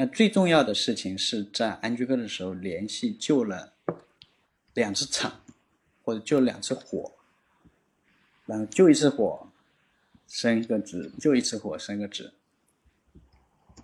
[0.00, 3.74] 那最重要的事情是在安居客的时候连续救了
[4.72, 5.42] 两次场，
[6.02, 7.12] 或者救两次火，
[8.46, 9.46] 然后救一次火
[10.26, 12.32] 升一个职，救一次火升个职，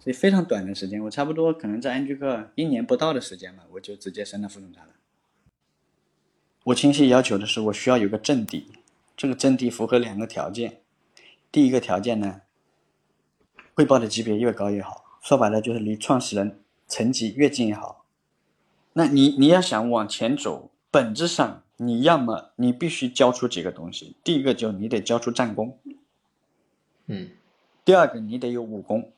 [0.00, 4.94] 所以非常短的时间，我差不多可能在安居客一年不到的时间吧，我就直接升到副总裁了。
[6.64, 8.72] 我清晰要求的是，我需要有个阵地，
[9.14, 10.80] 这个阵地符合两个条件，
[11.52, 12.40] 第一个条件呢，
[13.74, 15.04] 汇报的级别越高越好。
[15.26, 18.06] 说白了就是离创始人层级越近越好。
[18.92, 24.14] 那你你要想往前走，本质上你要么你必须交出几个东西。
[24.22, 25.80] 第一个就你得交出战功，
[27.06, 27.30] 嗯。
[27.84, 29.10] 第二个你得有武功。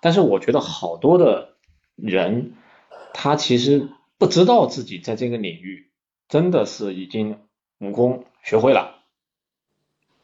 [0.00, 1.54] 但是我觉得好多的
[1.94, 2.54] 人，
[3.14, 5.88] 他其实不知道自己在这个领域
[6.28, 7.38] 真的是已经
[7.78, 9.04] 武功学会了，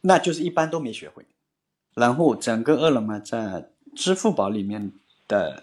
[0.01, 1.25] 那就是一般都没学会。
[1.95, 3.71] 然后整个饿了么在。
[3.97, 4.93] 支付宝里面
[5.27, 5.63] 的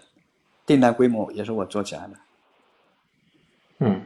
[0.66, 2.14] 订单规模也是我做起来的，
[3.78, 4.02] 嗯，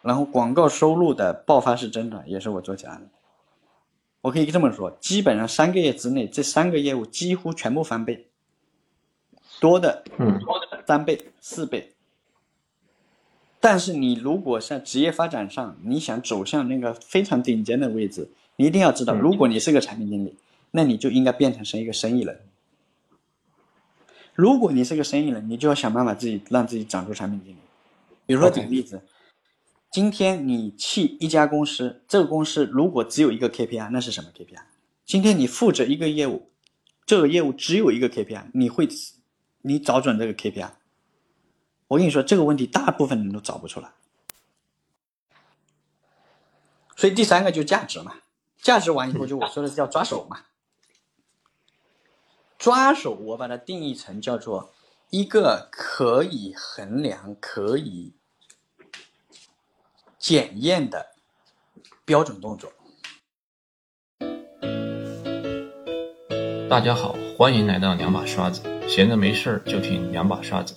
[0.00, 3.02] 然后广告收入的爆发式增长也是我做起来的。
[4.20, 8.28] 我可以这么说，基本上三个月之内，这三个业务几乎全部翻倍，
[9.60, 11.92] 多的，嗯，多的三倍、四倍。
[13.58, 20.36] 但是你如果在职业发展上，你想走向那个非常顶尖的位置，你一定要知道，如果你是个产品经理，
[20.70, 22.40] 那你就应该变成是一个生意人。
[24.34, 27.58] 如果你是个生意人，你就要想办法自己让自己长出产品经理。
[28.24, 29.02] 比如说举个例子，
[29.90, 34.62] 今天你去一家公司，这个公司如果只有一个 KPI，那是什么 KPI？
[35.04, 36.50] 今天你负责一个业务，
[37.04, 38.88] 这个业务只有一个 KPI，你会
[39.62, 40.70] 你找准这个 KPI？
[41.88, 43.90] 我跟你说，这个问题大部分人都找不出来。
[46.96, 48.14] 所以第三个就价值嘛，
[48.62, 50.40] 价值完以后就我说的是叫抓手嘛。
[52.62, 54.72] 抓手，我把它定义成叫做
[55.10, 58.12] 一个可以衡量、可以
[60.16, 61.08] 检验的
[62.04, 62.72] 标准动作。
[66.70, 70.76] 大家好，欢迎来到两把刷子，闲着没事儿就听两把刷子。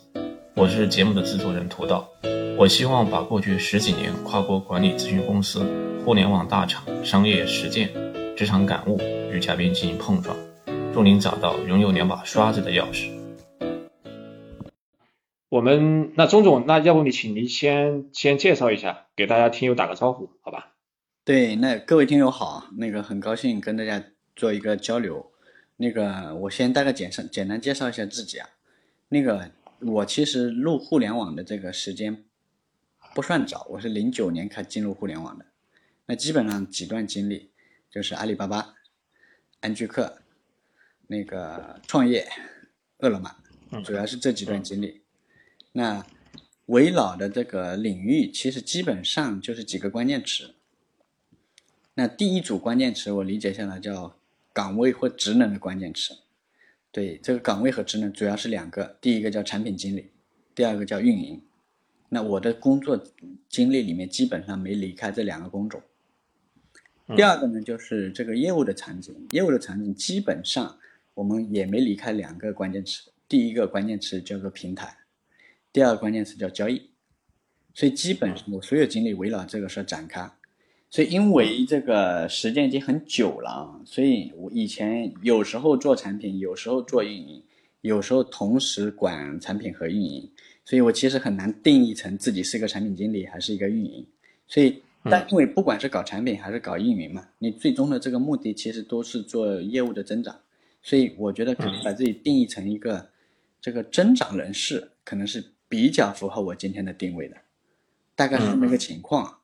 [0.56, 2.10] 我是节目的制作人涂道，
[2.58, 5.64] 我希望把过去十几年跨国管理咨询公司、
[6.04, 7.94] 互联网大厂、商业实践、
[8.36, 9.00] 职场感悟
[9.32, 10.36] 与嘉宾进行碰撞。
[10.96, 13.12] 祝您找到拥有两把刷子的钥匙。
[15.50, 20.72] 我们那钟总，那要不你请您先先介绍一下，给大家听友打个招呼，好吧？
[21.26, 24.02] 对，那各位听友好，那个很高兴跟大家
[24.38, 25.34] 做一个交流。
[25.76, 28.48] 那个我先大概简上简单介绍一下自己啊。
[29.10, 29.52] 那个
[29.82, 32.24] 我其实入互联网的这个时间
[33.14, 35.46] 不算早，我是零九年开进入互联网的。
[36.06, 37.52] 那基本上几段经历
[37.92, 38.76] 就是阿里巴巴、
[39.60, 40.20] 安居客。
[41.08, 42.28] 那个创业，
[43.00, 43.36] 饿了么，
[43.84, 45.02] 主要是这几段经历。
[45.74, 46.06] 那
[46.68, 50.56] 围绕的这个领域，其实基本上就是几个关键词。
[51.94, 54.18] 那第一组关键词，我理解下来叫
[54.52, 56.18] 岗位或职能的关键词。
[56.92, 60.12] 对，这个岗位和职能主要是两个，第一个叫产品经理，
[60.56, 61.42] 第二个叫运营。
[62.10, 63.04] 那我的工作
[63.48, 65.82] 经历里面，基本上没离开这两个工种。
[67.16, 70.80] 第二个呢，就是这个业务的场景，业务的场景基本上。
[71.16, 74.96] 我们也没离开两个关键词，第一个关键词叫做平台，
[75.74, 76.82] 第二个关键词叫交易，
[77.74, 80.30] 所以基本上我所有精力围绕这个事展开。
[80.90, 87.44] 所以因为这个时间已经很久了啊，所以我以前有时候做产品，有时候做运营，
[87.82, 90.30] 有时候同时管产品和运营，
[90.64, 94.06] 所以我其实很难定义成自己是一个产品经理还是一个运营。
[94.48, 100.40] 所以，但因为不管是搞产品还是搞运营嘛，你最终的这个目的其实都是做业务的增长。
[100.86, 103.10] 所以我觉得可能把自己定义成一个
[103.60, 107.38] 这个增长人士，可能是比较符合我今天的定位的，
[108.16, 109.40] 大概是这么个情况。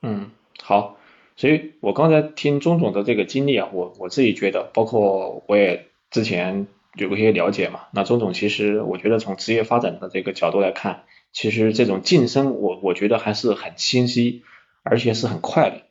[0.00, 0.30] 嗯，
[0.62, 0.98] 好。
[1.36, 7.82] 所以我刚才听钟总的这个经历啊，我我自己觉得，包括我也之前有过一些了解嘛。
[7.92, 14.42] 那钟总其实我觉得从职业发展的这个角度来看，其实这种晋升我我觉得还是很清晰，
[14.82, 15.82] 而且是很快的。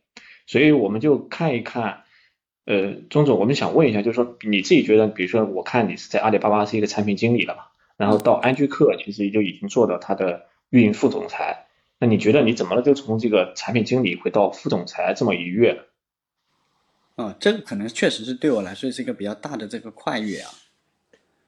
[0.48, 2.02] 所以我们就看一看。
[2.68, 7.64] 呃，钟总，我们想问一下，就是说你自己觉得，比如说我看你是在阿里巴巴是一个产品经理了嘛，
[7.96, 11.68] 然后到安居客其实就已经做到他的运营副总裁，
[11.98, 15.80] 那你觉得你怎么了就从这个产品经理会到副总裁这么一跃？
[17.16, 20.52] 哦，这个可能确实是对我来说是一个比较大的这个跨越啊。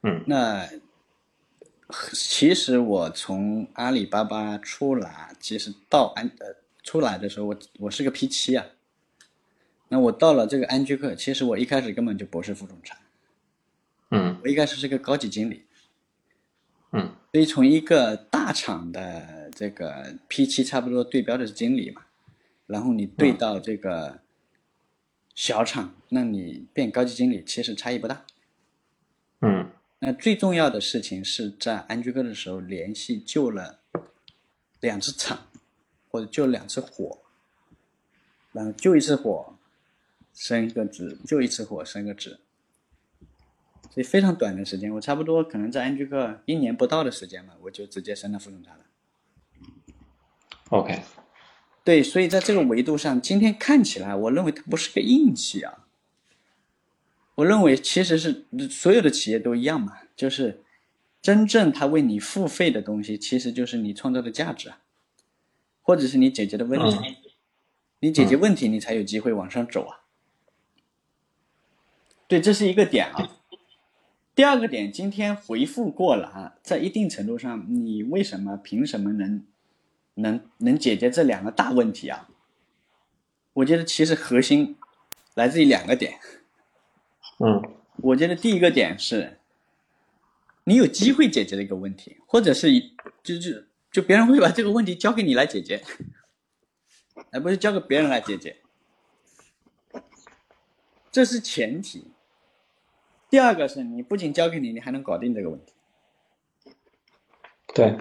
[0.02, 0.66] 嗯，那
[2.14, 6.46] 其实我从阿里巴巴出来，其实到安呃
[6.82, 8.64] 出来的时候，我我是个 P 七啊。
[9.92, 12.96] 那我到了这个安居客，其实我一开始根本就不是副总裁，
[14.12, 15.64] 嗯，我一开始是个高级经理，
[16.92, 22.02] 嗯，所以从一个大厂的这个 P 七差不多对标的是经理嘛，
[22.68, 24.20] 然后你对到这个
[25.34, 28.24] 小厂，那你变高级经理其实差异不大。
[29.40, 33.80] 嗯，那最重要的事情是在安居客的时候联系救了
[34.78, 35.48] 两次场，
[36.08, 37.18] 或者救两次火，
[38.52, 39.56] 然后救一次火
[40.32, 42.40] 升一个职，就一次火升个职。
[43.90, 48.86] 所以非常短的时间，我差不多可能在安居客一年不到的时间吧，我就直接升到副总裁了。
[50.68, 51.02] OK，
[51.82, 55.86] 对，所以在这个维度上，今天看起来，我认为它不是个硬气啊。
[57.34, 60.62] 我认为其实是所有的企业都一样嘛，就是
[61.20, 64.80] 真正他为你付费的东西，其实就是你创造的价值啊，
[65.82, 66.96] 或者是你解决的问题。
[66.96, 67.16] 嗯
[68.02, 69.99] 你解决问题，你才有机会往上走啊。
[72.30, 73.28] 对，这是一个点啊。
[74.36, 79.44] 第二个点，今天回复过了啊，在一定程度上，你为什么凭什么能
[80.14, 82.28] 能能解决这两个大问题啊？
[83.54, 84.76] 我觉得其实核心
[85.34, 86.20] 来自于两个点。
[87.40, 87.60] 嗯
[87.98, 89.40] 我觉得第一个点是，
[90.62, 92.94] 你有机会解决的一个问题，或者是一
[93.24, 95.82] 就是就别人会把这个问题交给你来解决，
[97.32, 98.58] 而不是交给别人来解决，
[101.10, 102.12] 这是前提。
[103.30, 105.72] 第二个是你不仅交给你，你还能搞定这个问题。
[107.72, 107.96] 对，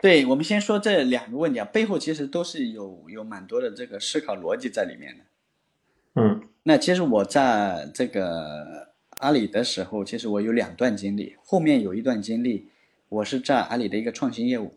[0.00, 5.24] 对，我们先说这两个问题啊，背后其实都是有有蛮多的这个思考逻辑在里面的。
[6.18, 12.70] 嗯那其实我在这个阿里的时候，其实我有两段经历，后面有一段经历，
[13.10, 14.72] 我是在阿里的一个创新业务。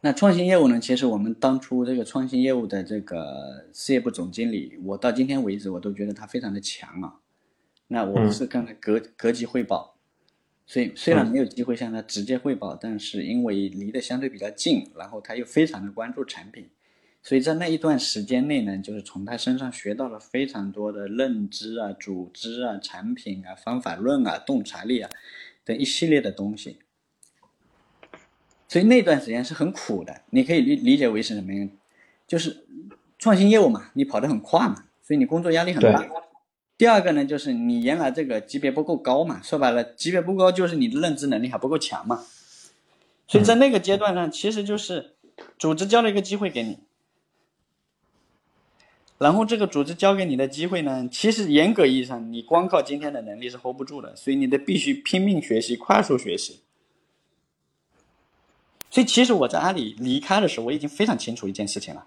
[0.00, 7.19] 那创新业务呢，其实我们当初这个创新业务的这个事业部总经理，我到今天为止，我都觉得他非常的强啊。
[7.92, 9.96] 那我是跟他隔隔级汇报，
[10.64, 16.68] 所以虽然没有机会向他直接汇报，但是因为离得相对比较近，然后他又非常的关注产品，
[17.20, 25.10] 所以在那一段时间内呢，就是从他身上学到了非常多的认知啊、组织啊、产品啊、方法论啊、洞察力啊
[25.64, 26.78] 等一系列的东西。
[28.68, 31.68] 所以那段时间是很苦的，你可以理理解为是什么呀？
[32.28, 32.64] 就是
[33.18, 36.08] 创新业务嘛，你跑得很快嘛，所以你工作压力很大。
[36.80, 42.24] 第二个呢，就是你原来这个级别不够高嘛，说白了，级别不高就是你的认知能力还不够强嘛。
[43.28, 45.14] 所以在那个阶段上，其实就是
[45.58, 46.78] 组织交了一个机会给你，
[49.18, 56.60] 然后这个组织交给你的机会呢，其实严格意义上，你光靠今天的能力是 hold 不住的，所以你得必须拼命学习，快速学习。
[58.90, 62.06] 所以其实我在阿里离开的时候，我已经非常清楚一件事情了，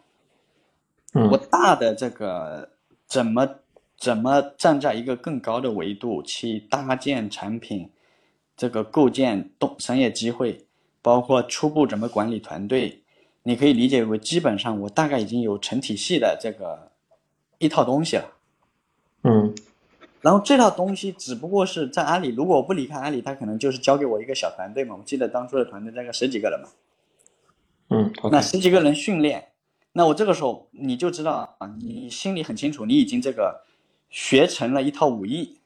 [1.13, 2.71] 我嗯大的这个
[3.05, 3.59] 怎么
[4.03, 7.89] 怎么站在一个更高的维度去搭建产品，
[8.57, 10.65] 这个构建动商业机会，
[11.01, 13.01] 包括初步怎么管理团队，
[13.43, 16.91] 你可以理解为基本上我大概已经有成体系的这个
[17.59, 18.25] 一套东西了。
[19.23, 19.55] 嗯
[20.19, 24.97] 然后这套东西只不过是在阿里，如果我不离开阿里，他可能就是交给我一个小团队嘛。
[24.97, 26.67] 我记得当初的团队大概十几个人嘛。
[27.89, 29.47] 嗯那十几个人训练，
[29.93, 33.63] 那我这个时候你就知道啊，你心里很清楚，你已经这个
[34.13, 35.57] 学成了一套武艺。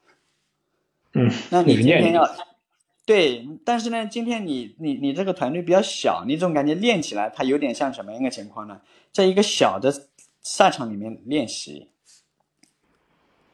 [1.12, 2.26] 嗯，那你今天要
[3.06, 8.80] 对，但是呢，今天你你你这个团队比较小，你总感觉练起来它有点像什么样的情况呢？
[9.12, 9.94] 在一个小的
[10.42, 11.90] 赛场里面练习。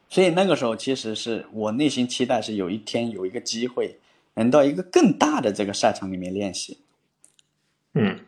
[0.08, 3.98] 所以那个时候，其实是我内心期待是有一天有一个机会，
[4.34, 6.78] 能到一个更大的这个赛场里面练习。
[7.94, 8.20] 嗯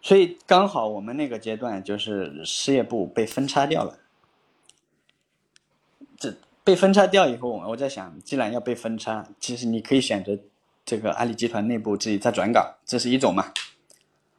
[0.00, 3.98] 所以刚好我们那个阶段就是事业部被分拆掉了。
[6.20, 10.38] 这被分拆掉以后，我在想，既然要被分拆，其实你可以选择
[10.84, 13.52] 这个阿里集团内部自己再转岗，这是一种嘛？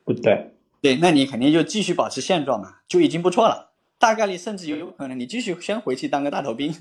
[0.05, 3.71] 不对，对，那你肯定就继续保持现状嘛，就已经不错了。
[3.97, 6.73] 大概率甚至有有可能你继续先回去当个大头兵，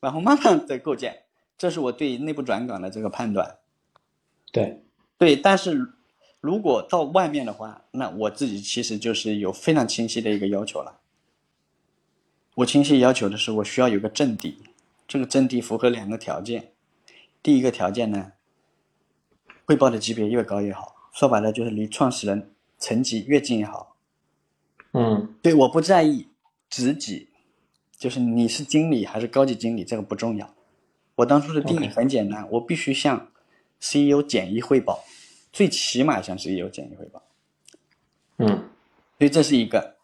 [0.00, 1.22] 然后慢慢再构建。
[1.56, 3.56] 这是我对内部转岗的这个判断。
[4.50, 4.82] 对，
[5.16, 5.92] 对，但是
[6.40, 11.00] 如果到外面的话，那我自己其实就是有非常清晰的一个要求了。
[12.56, 14.58] 我清晰要求的是，我需要有个阵地，
[15.08, 16.72] 这个阵地符合两个条件。
[17.42, 18.32] 第一个条件呢，
[19.64, 23.96] 汇报的级别越高越好，说白了就是离创始人层级越近越好。
[24.92, 26.28] 嗯对，我不在意
[26.68, 27.30] 职级，
[27.96, 30.54] 就是你是经理还是高级经理，这个不重要。
[31.14, 33.30] 我当初的定义很简单我必须向
[33.80, 35.02] CEO 简易汇报，
[35.50, 37.22] 最起码向 CEO 简易汇报。
[38.36, 38.46] 嗯
[39.18, 39.96] 所以这是一个。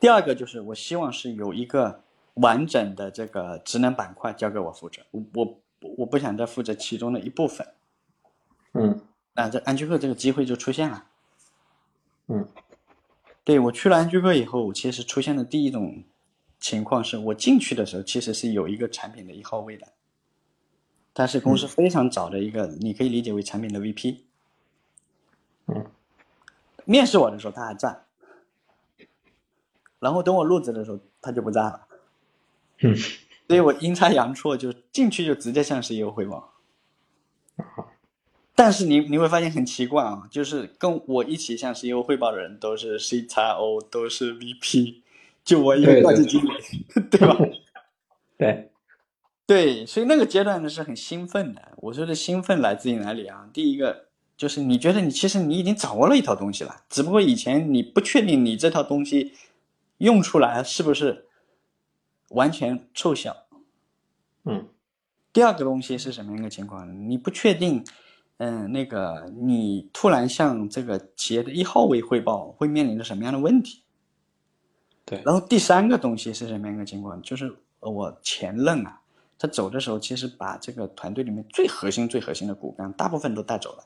[0.00, 2.02] 第二个就是我希望是有一个
[2.34, 5.60] 完整的这个职能板块交给我负责，我我
[5.98, 7.66] 我不想再负责其中的一部分。
[8.72, 9.02] 嗯，
[9.34, 11.04] 那这安居客这个机会就出现了。
[12.28, 12.48] 嗯，
[13.44, 16.02] 对我去了安居客以后，其实出现的第一种
[16.58, 19.88] 情况是我进去的时候其实是有一个产品的一号位的，
[21.12, 24.20] 他是公司非常早的一个，你可以理解为产品的 VP。
[25.66, 25.86] 嗯，
[26.84, 28.04] 面试我的时候他还在，
[30.00, 31.86] 然后等我入职的时候他就不在了。
[32.80, 32.96] 嗯，
[33.46, 36.54] 所以我阴差阳错就进去就直接向 CEO 汇报。
[38.56, 44.96] 但是你你会发现很奇怪啊，就是跟我一起向 CEO 汇报的人都是 CXO，都是 VP，
[45.42, 46.50] 就我一个高级经理，
[47.10, 47.38] 对吧？
[48.36, 48.70] 对，
[49.46, 51.72] 对，所以那个阶段呢是很兴奋的。
[51.78, 53.48] 我说的兴奋来自于哪里啊？
[53.50, 59.32] 第一个就是你觉得你其实你已经掌握了一套东西了，只不过以前你不确定你这套东西
[60.00, 61.28] 用出来是不是
[62.28, 63.34] 完全凑效。
[64.44, 64.68] 嗯。
[65.32, 66.92] 第二个东西是什么样一个情况呢？
[66.92, 67.84] 你不确定。
[68.42, 73.82] 嗯，那个你突然向这个企业的一号位汇报，会面临着什么样的问题？
[75.04, 75.22] 对。
[75.26, 77.20] 然后第三个东西是什么样的情况？
[77.20, 79.02] 就是我前任啊，
[79.38, 83.84] 他走的时候，其实把这个团队里面最核心、最核心的骨干大部分都带走了。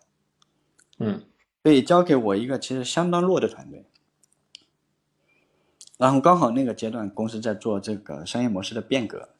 [1.00, 1.20] 嗯。
[1.64, 3.84] 所以交给我一个其实相当弱的团队。
[5.98, 9.30] 然后刚好那个阶段，公司在做这个商业模式的变革。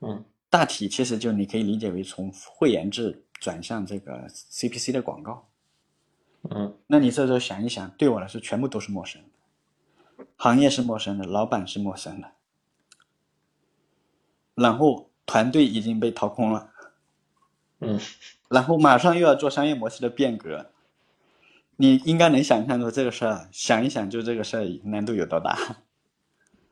[0.00, 0.24] 嗯。
[0.48, 3.22] 大体其实就你可以理解为从会员制。
[3.38, 5.46] 转向这个 CPC 的广告，
[6.48, 12.32] 嗯，那你这时候想一想，对我来说全部都是陌生的，行业是陌生的，老板是陌生的，
[14.54, 16.72] 然后团队已经被掏空了，
[17.80, 18.00] 嗯，
[18.48, 20.70] 然后马上又要做商业模式的变革，
[21.76, 25.58] 你应该能想象到这个事儿，想一想就这个事儿难度有多大，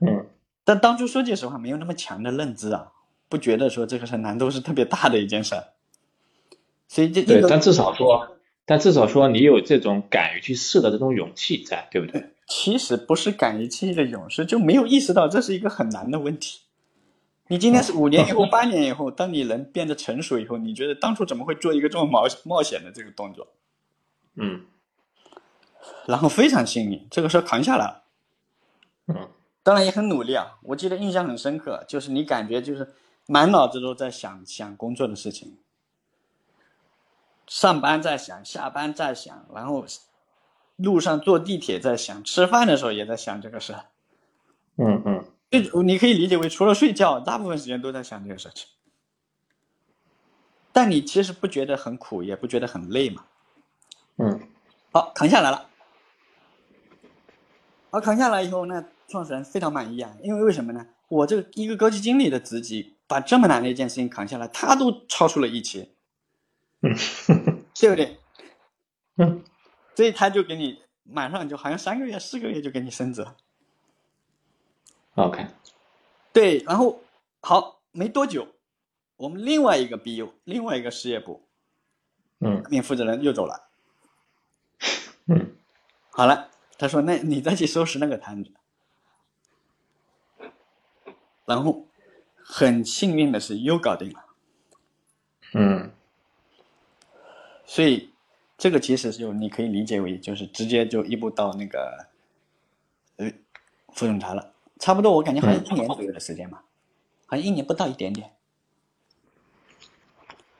[0.00, 0.26] 嗯，
[0.64, 2.92] 但当初说句实话，没有那么强的认知啊，
[3.28, 5.64] 不觉得说这个事儿难度是特别大的一件事儿。
[6.88, 12.30] 所以这对，但至少说，但至少说你有这种敢于去试的这种勇气在，对不对？
[12.46, 16.60] 其实不是敢于去的勇士，就没有意识到这是一个很难的问题。
[17.48, 23.48] 你今天是五年以后、八年以后，当你人变得成熟以后，你觉得当初怎么会做一个这么冒冒险的这个动作？
[24.36, 24.62] 嗯。
[26.06, 28.04] 然后非常幸运，这个事儿扛下来了。
[29.06, 29.28] 嗯。
[29.62, 30.58] 当然也很努力啊！
[30.60, 32.92] 我记得印象很深刻，就是你感觉就是
[33.24, 35.56] 满脑子都在想想工作的事情。
[37.46, 39.86] 上班在想，下班在想，然后
[40.76, 43.74] 路上坐地铁在想，吃饭的时候也在想这个事。
[44.76, 48.68] 嗯嗯，这你可以理解为，除了睡觉，大部分时间都在想这个事情。
[50.72, 53.24] 但你其实不觉得很苦，也不觉得很累嘛？
[54.18, 54.46] 嗯，
[54.92, 55.70] 好，扛下来了。
[57.94, 60.84] 好，扛下来以后，那创始人非常满意啊，因为为什么呢？
[61.06, 65.94] 我这个一个高级经理的职级，把这么难的一件事情扛下来，他都超出了预期。
[66.80, 66.92] 嗯，
[67.72, 68.18] 对不对？
[69.18, 69.44] 嗯，
[69.94, 73.24] 所以他就给你马上就好像三个月、四个月就给你升职。
[75.14, 75.46] OK，
[76.32, 77.00] 对，然后
[77.42, 78.48] 好没多久，
[79.14, 81.44] 我们另外一个 BU，另外一个事业部，
[82.40, 83.68] 嗯，面负责人又走了。
[85.26, 85.54] 嗯，
[86.10, 88.50] 好了，他说：“那你再去收拾那个摊子。”
[91.46, 91.86] 然后
[92.36, 94.24] 很幸运的是又搞定了。
[95.54, 95.90] 嗯。
[97.64, 98.10] 所以，
[98.58, 102.08] 这个其实就你可以理解为，就是直接就一步到那个，
[103.16, 103.32] 呃，
[103.92, 104.52] 副总裁了。
[104.78, 106.62] 差不多，我感觉好像一年左右的时间嘛，
[107.26, 108.32] 好像一年不到一点点。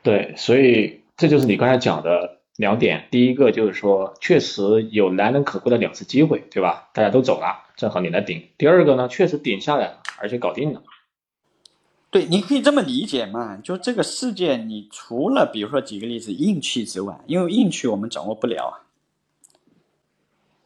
[0.02, 3.08] 对，所以这就是你刚才讲的两点。
[3.10, 6.90] 第一个就是说，确实有难能可贵的两次机会，对吧？
[6.92, 8.48] 大家都走了，正好你来顶。
[8.56, 10.82] 第二个呢，确实顶下来了，而且搞定了。
[12.10, 13.56] 对，你可以这么理解嘛？
[13.56, 18.74] 就这个世界，你除了比如说举个例子，运气之外，因为运气我们掌握不了啊。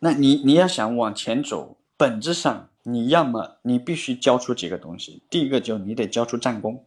[0.00, 5.23] 那你你要想往前走，本质上你要么你必须交出几个东西。
[5.30, 6.85] 第一个就你得交出战功，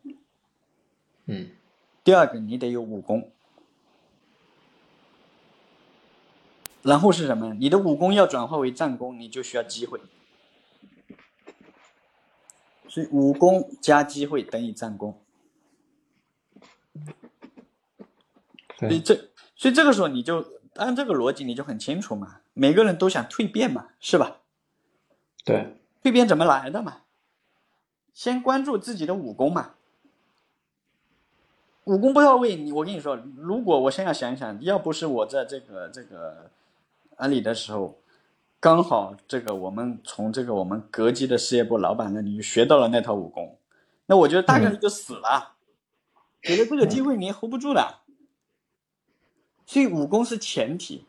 [1.26, 1.50] 嗯。
[2.04, 3.32] 第二个你得有武功，
[6.84, 7.54] 然后是什么？
[7.54, 10.00] 你的武功要转化为战功，你就需要机会。
[12.88, 15.22] 所以武功加机会等于战功，
[18.78, 24.40] 所以这所以这个时候你就按这个逻辑你就很清楚嘛，每个人都想蜕变嘛，是吧？
[25.46, 27.04] 对，蜕变怎么来的嘛？
[28.14, 29.76] 先关注自己的武功嘛，
[31.86, 36.52] 武功不到位，你我跟你说，如果我现在想一想，要不是我在这个这个
[37.22, 38.02] 安利的时候，
[38.60, 43.60] 刚好这个我们从这个我们格机的事业部老板那里学到了那套武功，
[44.08, 45.54] 那我觉得大概率就死了，
[46.42, 48.00] 给了这个机会你也 hold 不住的。
[49.68, 51.06] 所以武功是前提，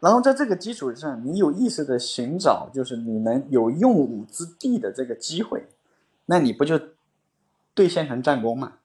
[0.00, 5.68] 然后在这个基础上，你有意识的寻找，就是你能有用武之地的这个机会，
[6.26, 6.80] 那你不就
[7.74, 8.78] 兑现成战功嘛？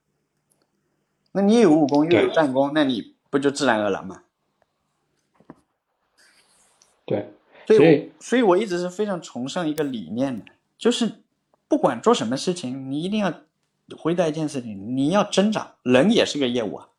[1.31, 4.22] 那你有武功又有战功，那你不就自然而然嘛？
[7.08, 7.32] 对，
[7.66, 10.46] 所以所以我一直是非常崇尚一个理念的，
[10.78, 11.24] 就是
[11.70, 13.34] 不管做什么事情，你一定要
[13.98, 16.90] 回答一件事情：你要增长，人也是个业务啊。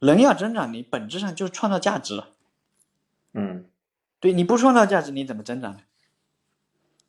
[0.00, 2.30] 人要增长，你本质上就是创造价值了。
[3.34, 3.66] 嗯，
[4.18, 5.78] 对，你不创造价值，你怎么增长呢？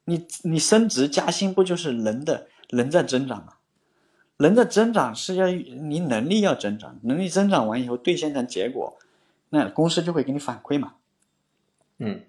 [0.06, 3.54] 你你升职加薪不就是人的人在增长吗？
[4.38, 9.00] 人的增长是要你能力要增长，能力增长完以后兑现成结果，
[9.50, 10.94] 那公司就会给你反馈嘛。
[12.06, 12.22] 嗯，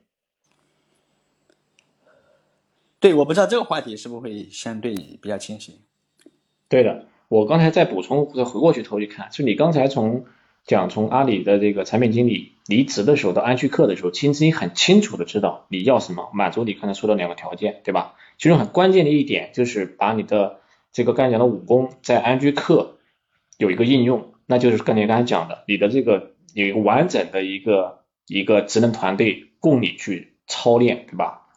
[3.00, 5.80] 对，我不知道这个话题是不是会相对比较清晰。
[6.68, 10.26] 对的，我刚才在补充再回过去头去看，就你刚才从。
[10.66, 18.14] 讲从阿里的这个产品经理离职的时候到安居客的时候，其实你很清楚的知道你要什么，满足你刚才说的两个条件，对吧？
[18.38, 22.96] 其中很关键的一点就是把你的这个刚才讲的武功在安居客
[23.58, 31.48] 有一个应用，那就是跟你刚才讲的，你的这个有一个完整的一个一个职能团队供你去操练，对吧？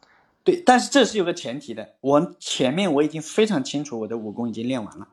[0.43, 5.09] 对，但是这是有个前提的，我前面我已经非常清楚我的武功已经练完了，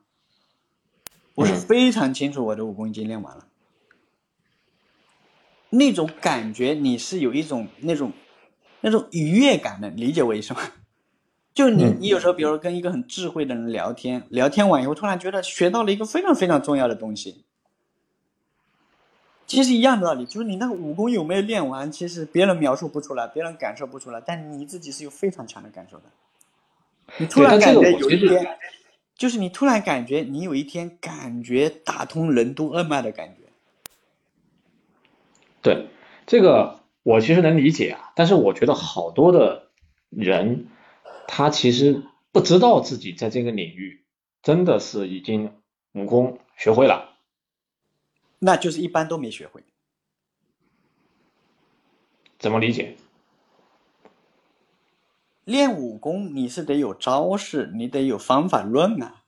[1.35, 3.47] 我是非常清楚我的武功已经练完了。
[5.71, 8.13] 那种感觉，你是有一种那种
[8.81, 10.61] 那种愉悦感的，理解我意思吗？
[11.53, 17.45] 就你，你有时候，比如说跟一个很智慧的人聊天，聊天完以后，突然觉得学到了一个非常非常重要的东西。
[19.47, 26.05] 其实一样的道理，就是你那个武功有没有练完，其实别人描述不出来，别人感受不出来，但你自己是有非常强的感受的。
[27.19, 28.59] 你突然感觉有一天，
[29.15, 33.43] 就是你突然感觉你有一天感觉打通任督二脉的感觉。
[35.61, 35.89] 对，
[36.27, 39.69] 这个我其实能理解啊，但是我觉得好多的
[40.11, 40.67] 人，
[41.29, 44.05] 他其实不知道自己在这个领域
[44.43, 45.53] 真的是已经
[45.93, 47.14] 武功学会了，
[48.45, 49.65] 那就是一般都没学会。
[52.39, 52.97] 怎么理解？
[55.45, 59.23] 练武功你是得有招式，你得有方法论啊，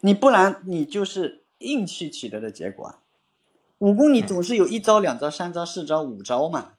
[0.00, 3.02] 你不然你就是硬气取得的结果啊。
[3.78, 6.74] 武功你总是有一招、两招、三招、四招、五招嘛，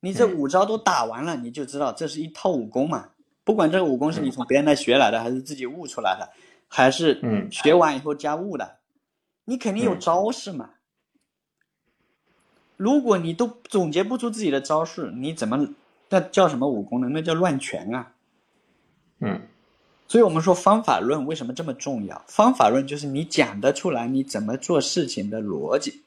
[0.00, 3.10] 你这五招都打完了，你就知道这是一套武功嘛。
[3.42, 6.32] 不管这个武功是你从别人那学来的，还是自己悟出来的，
[6.70, 8.78] 还是嗯学完以后加悟的，
[9.44, 10.70] 你肯定有招式嘛。
[12.76, 15.74] 如果你都总结不出自己的招式，你怎么
[16.08, 17.08] 那叫什么武功呢？
[17.10, 18.12] 那叫乱拳啊。
[19.18, 19.42] 嗯，
[20.08, 22.24] 所以我们说方法论为什么这么重要？
[22.26, 26.02] 方法论就是你讲得出来你怎么做事情的逻辑。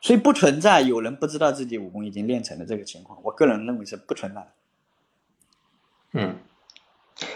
[0.00, 4.52] 所以不存在有人不知道自己武功已经练成的这个情况，我个人认为是不存在的。
[6.12, 6.36] 嗯，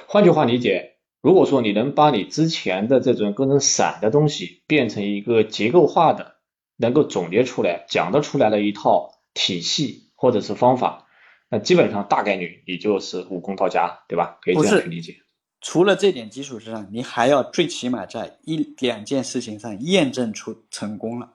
[0.07, 6.37] 换句话理解，如果说你能把你之前的这种各种散的东西变成一个结构化的，
[6.77, 11.07] 能够总结出来、讲得出来的一套体系或者是方法，
[11.49, 14.39] 那基本上大概率你就是武功到家，对吧？
[14.43, 15.17] 可以这样去理解。
[15.61, 21.35] 除了这点基础之上，你还要最起码在一两件事情上验证出成功了。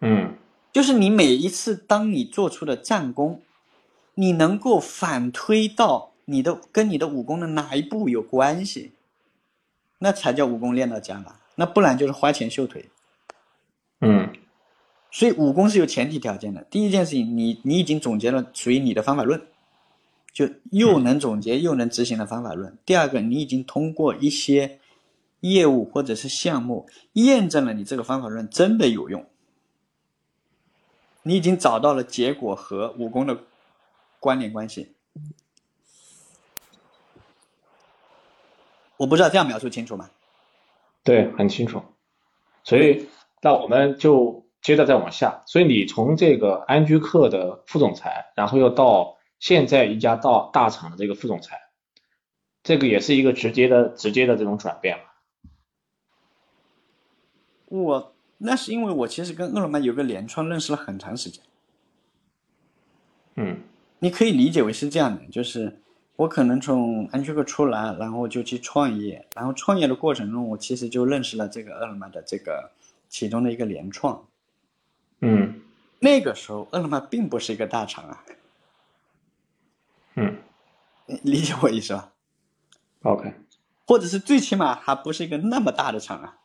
[0.00, 0.34] 嗯，
[0.72, 3.42] 就是你每一次当你做出的战功，
[4.14, 8.92] 你能够反推到你的跟你的武功的哪一步有关系，
[9.98, 11.36] 那才叫武功练到家嘛。
[11.56, 12.88] 那不然就是花钱秀腿。
[14.00, 14.32] 嗯，
[15.10, 16.62] 所以武功是有前提条件的。
[16.64, 19.40] 第一件事情，你你已经总结了属于你的方法论，
[20.32, 22.76] 就又能总结又能执行的方法论。
[22.84, 24.80] 第二个，你已经通过一些
[25.40, 29.26] 业务或者是项目验证了你这个方法论真的有用。
[31.24, 33.44] 你已经找到了结果和武功的
[34.18, 34.94] 关联关系，
[38.96, 40.10] 我不知道这样描述清楚吗？
[41.02, 41.82] 对，很清楚。
[42.64, 43.08] 所以，
[43.40, 45.42] 那我们就接着再往下。
[45.46, 51.60] 所以，你从这个安居客的副总裁，然后又到现在一家到大厂的这个副总裁，
[52.62, 55.04] 这个也是一个直接的、直接的这种转变嘛？
[57.68, 58.08] 我。
[58.44, 61.44] 那是因为我其实跟饿了么有个连串认识了很长时间，
[63.36, 63.60] 嗯，
[64.00, 65.80] 你可以理解为是这样的，就是
[66.16, 72.70] 我可能从安居客出来，然后就去创业，然后创业的过程中，我其实就认识了这个饿了么的这个
[73.08, 74.26] 其中的一个联创。
[75.20, 75.62] 嗯，
[76.00, 78.24] 那个时候饿了么并不是一个大厂啊。
[80.14, 80.36] 嗯，
[81.24, 82.12] 理解我意思吧
[83.02, 83.32] ？OK，
[83.86, 86.38] 或者是最起码还不是一个那么大的厂啊。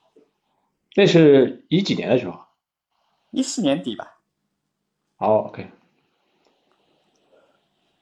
[0.95, 2.45] 那是一几年的时候？
[3.32, 4.19] 一四年底吧。
[5.17, 5.69] 好，OK。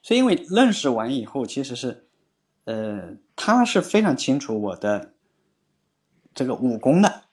[0.06, 2.06] 所以因为认识完以后，其实是，
[2.62, 5.14] 呃，他是非常清楚我的
[6.32, 7.24] 这个武功的。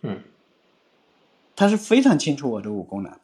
[0.00, 0.22] 嗯。
[1.54, 3.20] 他是非常清楚我的武功的。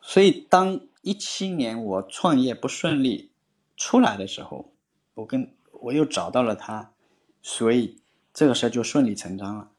[0.00, 0.80] 所以当。
[1.02, 3.30] 一七年我创业不顺利
[3.74, 4.70] 出来的时候，
[5.14, 6.92] 我跟我又找到了他，
[7.40, 7.98] 所以
[8.34, 9.70] 这个事儿就顺理成章了。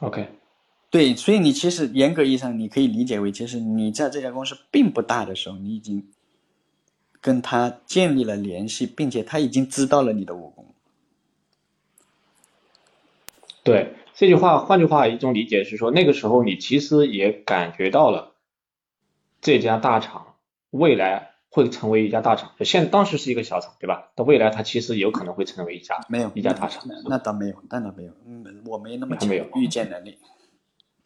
[0.00, 0.28] OK，
[0.96, 6.08] 对，所以你其实严格意义上你可以理解为，其实你在这家公司并不大的时候，你已经
[7.20, 10.74] 跟他建立了联系，并且他已经知道了你的武功。
[13.62, 13.92] 对。
[14.14, 18.32] 这句话，换句话一种理解是说，那个时候你其实也感觉到了
[19.42, 20.36] 这家大厂
[20.70, 22.52] 未来会成为一家大厂。
[22.60, 24.12] 现当时是一个小厂，对吧？
[24.14, 26.82] 但未来它其实有可能会成为一家没有一家大厂。
[27.06, 28.12] 那倒没有，那倒没有。
[28.24, 30.16] 嗯，我没那么强预见能力。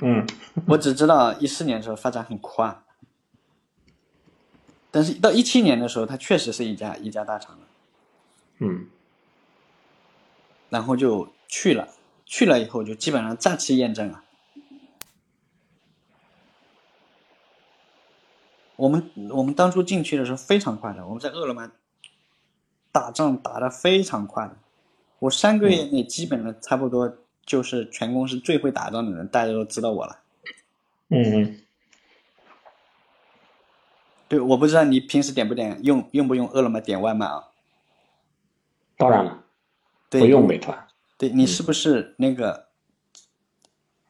[0.03, 0.27] 嗯，
[0.67, 2.83] 我只知道一四年的时候发展很快，
[4.91, 7.67] 但是到一七年的时候，它确实是一家一家大厂了。
[8.59, 8.87] 嗯，
[10.69, 11.89] 然后就去了。
[12.33, 14.23] 去了以后就基本上再次验证了。
[18.77, 21.73] 我们我们当初进去的时候非常快的，我们在饿了么
[22.93, 24.57] 打仗打的非常快的，
[25.19, 27.19] 我三个月内基本上差不多
[27.51, 30.21] 就是全公司最会打仗的人，大家都知道我了。
[31.09, 31.61] 嗯嗯。
[34.29, 37.49] 对，我不知道你平时点不点用用不用饿了么点外卖啊？
[38.97, 39.43] 当然了，
[40.09, 40.87] 不用美团。
[41.19, 42.69] 对你是不是那个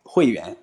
[0.03, 0.59] 会员？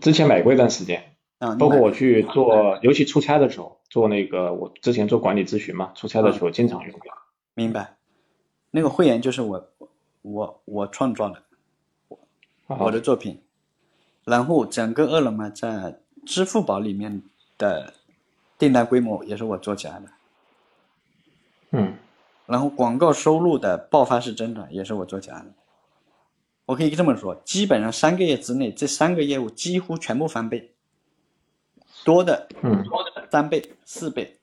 [0.00, 7.00] 之前买过一段时间，嗯，包括我去做，尤其出差的时候，做那个我之前做管理咨询嘛，出差的时候经常用。
[7.54, 7.96] 明白，
[8.70, 9.68] 那个会员就是我
[10.24, 11.42] 我我创作的，
[12.66, 13.42] 我的作品，
[14.24, 17.22] 然后整个饿了么在支付宝里面
[17.58, 17.92] 的
[18.58, 20.06] 订单规模也是我做起来的。
[21.72, 21.98] 嗯。
[22.46, 25.46] 然后广告收入的爆发式增长也是我做起来的。
[26.66, 30.72] 我可以这么说，基本上三个月之内，这三个业务几乎全部翻倍，
[32.04, 32.82] 多的，嗯，
[33.30, 34.38] 三倍、四倍。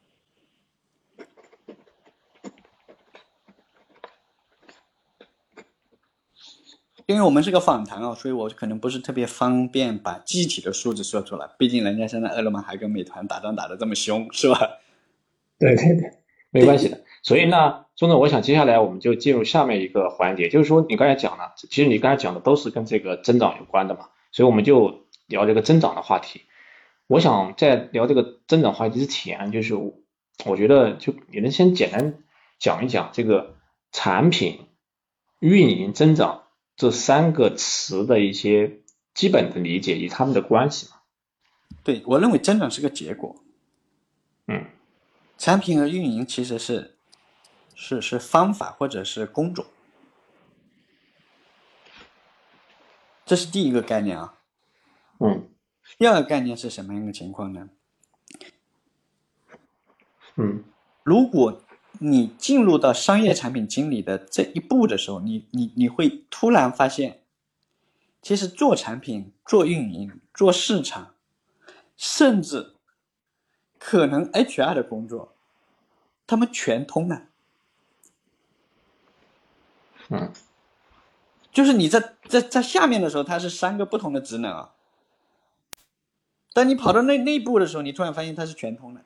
[7.11, 11.49] 因为我们是个访谈啊，所以我可能不是特别方便把具体的数字说出来。
[11.57, 14.59] 毕竟人家现在饿了么还跟美团打仗打得这么凶，是吧？
[15.59, 16.11] 对对对，
[16.49, 17.01] 没关系的。
[17.21, 26.41] 所以呢，钟总，我想接下来我们就进入下面一个环节，就是说你刚才讲了，其实你刚才讲的都是跟这个增长有关的嘛，所以我们就聊这个增长的话题。
[27.07, 29.75] 我想在聊这个增长话题之前，就是
[30.45, 32.15] 我觉得就你能先简单
[32.57, 33.55] 讲一讲这个
[33.91, 34.61] 产品、
[35.39, 36.43] 运营、增长
[36.75, 38.79] 这三个词的一些
[39.13, 40.97] 基本的理解与他们的关系吗？
[41.83, 43.35] 对我认为增长是个结果，
[44.47, 44.65] 嗯，
[45.37, 46.95] 产品和运营其实是。
[47.73, 49.65] 是是方法或者是工种，
[53.25, 54.37] 这是第一个概念啊。
[55.19, 55.49] 嗯。
[55.97, 57.69] 第二个概念是什么样的情况呢？
[60.35, 60.63] 嗯。
[61.01, 61.63] 如果
[62.03, 67.21] 你进入到商业产品经理的这一步的时候，你你你会突然发现，
[68.23, 71.13] 其实做产品、做运营、做市场，
[71.95, 72.73] 甚至
[73.77, 75.35] 可能 HR 的工作，
[76.25, 77.27] 他们全通了。
[80.09, 80.33] 嗯，
[81.51, 84.73] 就是你在在在下面的时候，它是三个不同的职能啊。
[86.51, 89.05] 当你跑到那那一步的时候，你突然发现它是全通的。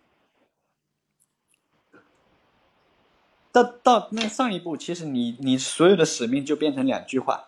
[3.55, 7.47] 到到那上一步，其实你你所有的使命就变成两句话：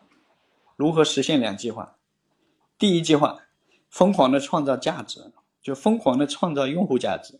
[0.77, 1.97] 如何实现两句话？
[2.77, 3.39] 第一句话，
[3.89, 7.39] 疯狂的创造价值，就疯狂的创造用户价值。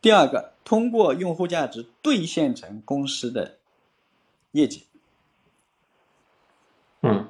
[0.00, 3.58] 第二个，通过用户价值兑现成公司的。
[4.52, 4.86] 业绩，
[7.02, 7.28] 嗯，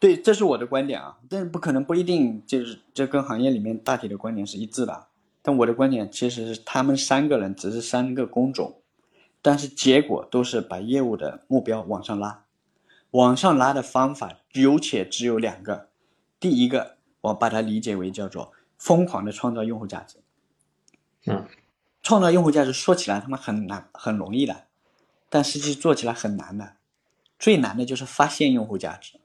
[0.00, 5.08] 对，这是我的观点啊，但是不可能不一定就是这跟行业里面大体的观点是一致的。
[5.42, 8.80] 但我的观点其实是他们三个人只是三个工种，
[9.42, 12.44] 但是结果都是把业务的目标往上拉，
[13.10, 15.88] 往上拉的方法有且只有两个。
[16.38, 20.18] 第一个，我把它理解为叫做疯狂的创造用户价值。
[21.26, 21.46] 嗯，
[22.02, 24.64] 创造用户价值说起来他妈很难很容易的，
[25.28, 26.74] 但实际做起来很难的。
[27.38, 29.18] 最难的就是发现用户价值。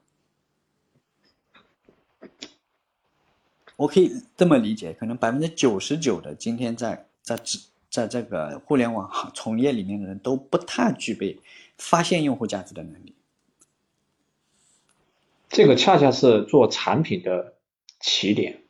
[3.78, 7.40] 我可以这么理解，可能百分之九十九的今天在在
[7.88, 11.38] 在这个互联网行从业里面的人都不太具备
[11.76, 13.14] 发现用户价值的能力。
[15.48, 17.54] 这个恰恰是做产品的
[18.00, 18.64] 起点，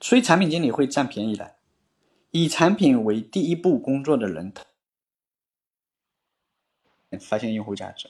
[0.00, 1.56] 所以产品经理会占便宜的。
[2.30, 4.52] 以产品为第一步工作的人，
[7.20, 8.08] 发现用户价值。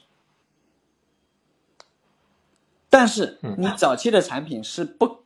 [2.91, 5.22] 但是你早期的产品是不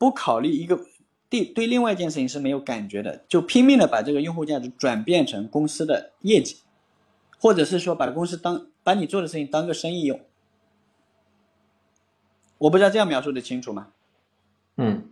[0.00, 0.86] 不考虑一个
[1.28, 6.56] 对对另外一件事情是没有感觉的，就拼命的把这个用户价值转变成公司的业绩，
[7.38, 10.18] 或者是说把公司当把你做的事情当个生意用。
[12.56, 13.88] 我不知道这样描述的清楚吗？
[14.78, 15.10] 嗯，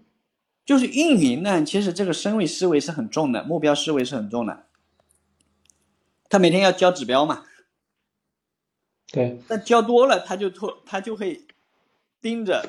[0.64, 4.64] 就是运营呢，其实这个身位思维是很重的，目标思维是很重的。
[6.30, 7.44] 他每天要交指标嘛，
[9.12, 11.44] 对，那交多了他就拖，他就会。
[12.20, 12.68] 盯着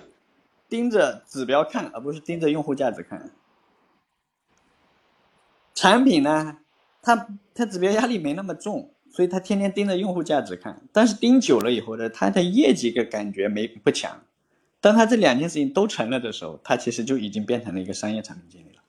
[0.69, 3.31] 盯着指标看，而不是盯着用户价值看。
[5.73, 6.59] 产品呢，
[7.01, 10.81] 它它指标压力没那么重，所以它天天盯着用户价值看。
[10.93, 14.23] 但是盯久了以后呢，它的业绩的感觉没不强。
[14.81, 18.81] 当他这两件事情都成了的时候，他其实就已经变成了一个商业产品经理了。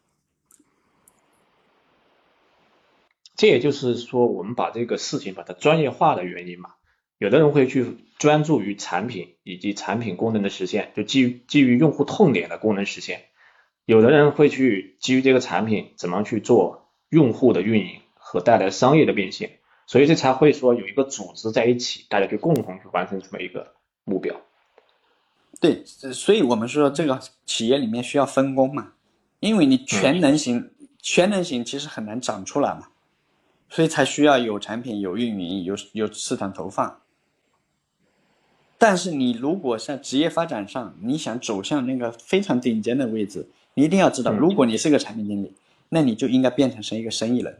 [3.34, 6.74] 这也就是说，我们把这个事情把它专业化的原因嘛。
[7.20, 13.24] 有的人会去专注于产品以及产品功能的实现，就基于基于用户痛点的功能实现。
[13.85, 24.35] 有的人会去基于这个产品怎么去做用户的运营和带来商业的变现，所以这才会说有一个组织在一起，大家去共同去完成这么一个目标。
[25.61, 28.94] 对，所以我们说这个企业里面需要分工嘛，
[29.40, 30.70] 因为你全能型
[31.02, 32.88] 全能型其实很难长出来嘛，
[33.68, 37.02] 所以才需要有产品、有运营、有有市场投放。
[38.80, 45.52] 但是你如果在职业发展上，你想走向那个非常顶尖的位置，你一定要知道，如果你是个产品经理，
[45.90, 47.58] 那你就应该变成是一个生意人。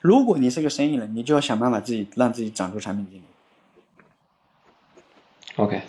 [0.00, 3.24] 如果你是个生意人，你就要想办法自己让自己长出产品经理。
[5.56, 5.82] OK，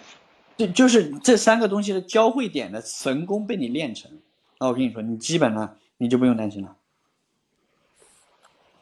[0.57, 4.11] 这就是这三个东西的交汇点的神功被你练成，
[4.59, 6.75] 那我跟你说，你基本上你就不用担心了。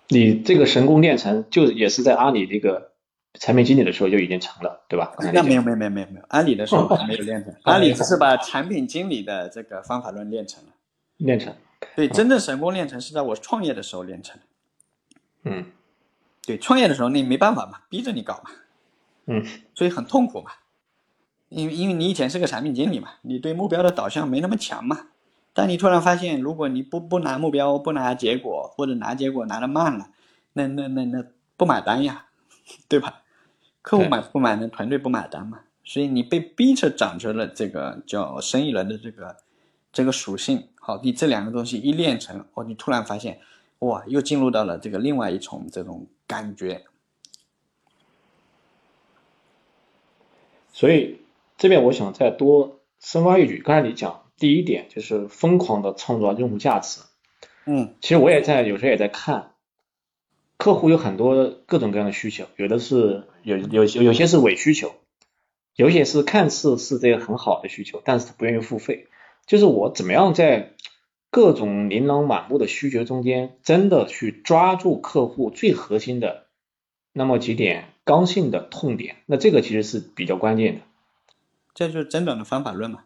[0.07, 2.93] 你这个神功练成，就也是在阿里这个。
[3.39, 5.13] 产品经理的时候就已经成了，对吧？
[5.33, 10.69] 那没有没有没有没有没有，阿里的时候 还没有练成，阿里只是把产品经理的这个方法论练成了，
[11.17, 11.53] 练成。
[11.95, 14.43] 对，真正神功练成是在我创业的时候练成的。
[15.43, 15.65] 嗯，
[16.45, 18.51] 对，创业的时候你没办法嘛，逼着你搞嘛。
[19.27, 19.45] 嗯，
[19.75, 20.51] 所以很痛苦嘛，
[21.49, 25.07] 因为因为你以前是个产品经理嘛，你对目标的导向没那么强嘛。
[25.53, 30.09] 但你突然发现，如果你不不拿目标，不拿结果，或者拿结果拿的慢了，
[30.53, 31.23] 那那那那
[31.55, 32.25] 不买单呀，
[32.87, 33.21] 对吧？
[33.87, 34.67] 客户买不买呢？
[34.67, 39.37] 团队不买单嘛，所以你被逼着长成了这个叫生意人的这个
[39.93, 40.67] 这个属性。
[40.75, 43.39] 好，你这两个东西一练成，哦，你突然发现，
[43.79, 46.83] 哇，又进入到了这个另外一重这种感觉。
[50.73, 51.21] 所以
[51.57, 56.99] 这边我想再多深挖一句，刚才你讲第一点就是疯狂的创造用户价值。
[57.63, 59.53] 嗯，其实我也在有时候也在看。
[60.57, 64.95] 客户有很多各种各样的需求，有的是有有有些是伪需求，
[65.75, 69.07] 有些是看似是这个很好的需求，但是他不愿意付费。
[69.45, 70.73] 就是我怎么样在
[71.29, 76.47] 各种琳琅满目的需求中间，真的去抓住客户最核心的
[77.13, 80.81] 那么几点刚性的痛点，那这个其实是比较关键的。
[81.75, 83.03] 这就是增长的方法论嘛。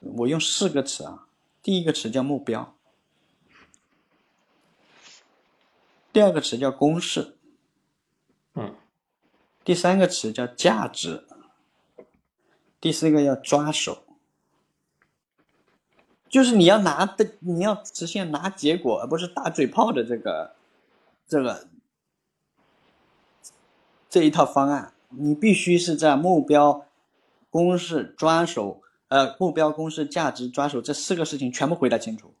[0.00, 1.25] 我用四个词啊。
[1.66, 2.76] 第一个词叫目标，
[6.12, 7.36] 第二个词叫公式，
[8.54, 8.76] 嗯，
[9.64, 11.26] 第三个词叫价值，
[12.80, 14.04] 第四个要抓手，
[16.28, 20.54] 就是你要拿的，你要实现拿结果，而不是打嘴炮的这个
[21.26, 21.66] 这个
[24.08, 26.86] 这一套方案，你必须是在目标、
[27.50, 28.84] 公式、抓手。
[29.08, 32.34] 呃，目标、公式、价值、抓手这四个事情全部回答清楚，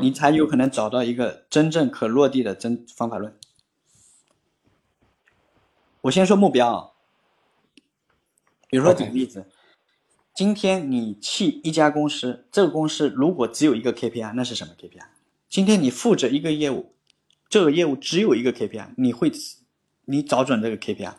[0.00, 3.36] 你才有可能找到一个真正可落地的真方法论。
[6.02, 6.94] 我先说目标，
[8.68, 9.46] 比如说举个例子，
[10.32, 15.04] 今天你去一家公司，这个公司如果只有一个 KPI，那是什么 KPI？
[15.48, 16.94] 今天你负责一个业务，
[17.48, 19.32] 这个业务只有一个 KPI，你会
[20.04, 21.14] 你找准这个 KPI？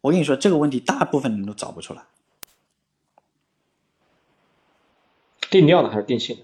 [0.00, 2.06] 我跟你说，这个问题大部分人都找不出来。
[5.54, 6.42] 定量的还是定性的？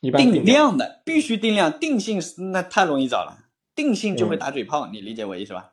[0.00, 2.20] 一般定量的必须定量，定性
[2.52, 5.72] 那太容易找了，定性就会打嘴炮，你理解我意思吧？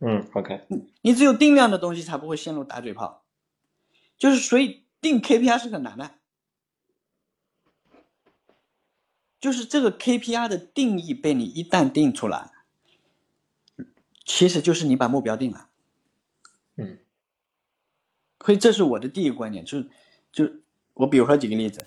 [0.00, 0.66] 嗯，OK。
[1.02, 3.24] 你只有定量的东西才不会陷入打嘴炮，
[4.18, 6.14] 就是所以定 KPI 是很难的，
[9.40, 12.50] 就是这个 KPI 的定义被你一旦定出来，
[14.24, 15.68] 其实就是你把目标定了。
[16.74, 16.98] 嗯，
[18.44, 19.90] 所以这是我的第一个观点，就是
[20.32, 20.50] 就
[20.94, 21.86] 我比如说举个例子，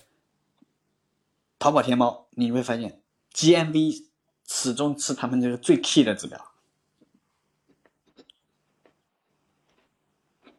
[1.64, 3.02] 淘宝天猫你会发现
[3.34, 4.08] GMV
[4.46, 6.52] 始终是他们这个最 key 的指标。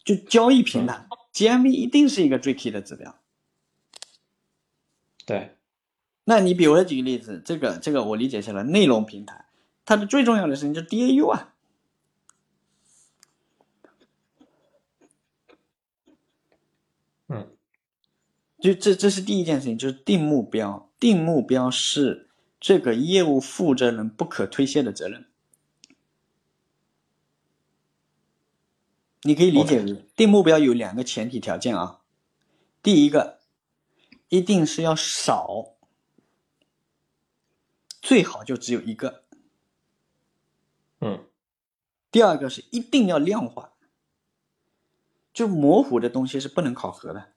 [0.03, 3.21] 就交易平台，GMV 一定是一个最 key 的指标。
[5.27, 5.59] 对，
[6.25, 9.45] 那你比如说举个例子，这个这个我理解下来，内容平台
[9.85, 11.55] 它的最重要的事情就是 DAU 啊。
[17.29, 17.55] 嗯，
[18.59, 22.31] 就这这是第一件事情，就是定目标，定目标是
[22.61, 25.29] 这个业务负责人不可推卸的责任。
[29.23, 32.03] 你可以理解为定目标有两个前提条件啊，
[32.83, 33.41] 第一个
[34.29, 35.77] 一定是要少，
[38.03, 39.25] 最好就只有一个，
[41.01, 41.27] 嗯，
[42.11, 43.73] 第二个是一定要量化，
[45.33, 47.34] 就模糊的东西是不能考核的，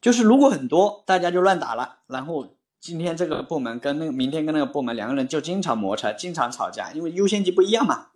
[0.00, 2.54] 就是如果很多大家就乱打了，然后。
[2.78, 8.10] 今天这个部门跟那个明天跟那个部门两个人就经常摩擦，经常吵架，因为优先级不一样嘛，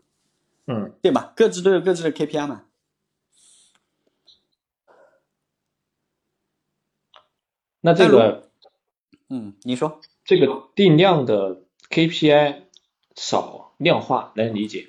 [0.67, 1.33] 嗯，对吧？
[1.35, 2.67] 各自都有各自的 KPI 嘛。
[7.81, 8.51] 那这个，
[9.29, 12.63] 嗯，你说这个定量的 KPI
[13.17, 14.87] 少量化能理解，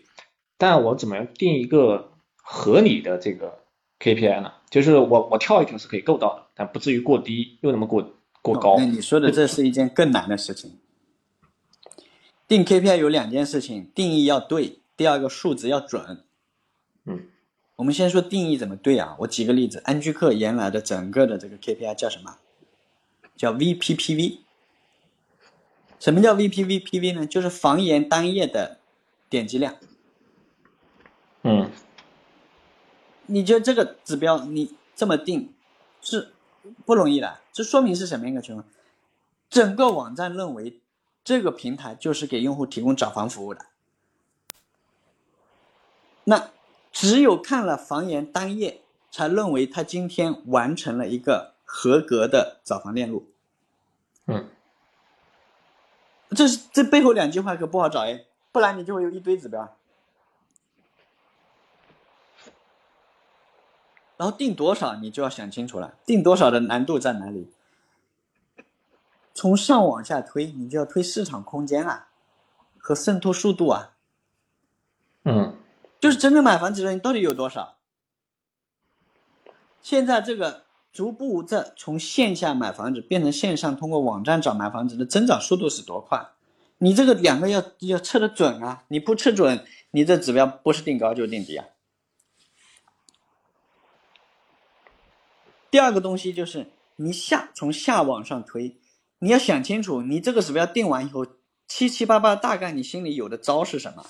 [0.60, 3.64] 但我怎么样定一个合理的这个
[3.98, 4.54] KPI 呢？
[4.72, 8.12] 就是我我跳一跳是可以够到的，但不至于过低又那么过。
[8.44, 10.80] 过高，那你说的这是一件更难的事情。
[12.48, 16.24] 定 KPI 有两件事情，定义要对，第二个数值要准。
[17.06, 17.28] 嗯，
[17.76, 19.16] 我们先说定义怎么对啊？
[19.20, 22.38] 我举个例子，安居客原来的整个的这个 KPI 叫什么？
[23.38, 24.40] 叫 VPPV。
[26.00, 27.28] 什么叫 VPVPV 呢？
[27.28, 28.80] 就是房源单页的
[29.30, 29.76] 点击量。
[31.44, 31.70] 嗯，
[33.32, 35.54] 你觉得这个指标你这么定
[36.02, 36.34] 是？
[36.86, 38.64] 不容易的，这说明是什么一个情况？
[39.50, 40.80] 整个网站认为
[41.24, 43.66] 这个平台就是给用户提供找房服务的，
[46.26, 46.52] 那
[46.92, 53.26] 只有看了房源单页，才认为他今天完成了一个合格的找房链路。
[54.28, 54.48] 嗯，
[56.36, 59.76] 这是这背后两句话可不好找哎，不然你就会有一堆指标。
[64.22, 65.96] 然后定多少，你就要想清楚了。
[66.06, 67.50] 定多少的难度在哪里？
[69.34, 72.10] 从上往下推，你就要推市场空间啊，
[72.78, 73.94] 和渗透速度啊。
[75.24, 75.56] 嗯，
[76.00, 77.78] 就是真正买房子的人到底有多少？
[79.82, 86.24] 现在这个逐步在从线下买房子变成线上，通过网站找买房子的增长速度是多快？
[86.78, 88.84] 你这个两个要要测得准啊！
[88.90, 91.66] 你不测准，你这指标不是定高就定低啊。
[95.72, 98.78] 第二个东西就是你下从下往上推，
[99.20, 101.26] 你要想清楚，你这个指标定完以后，
[101.66, 104.06] 七七八八大概你心里有的招是什么？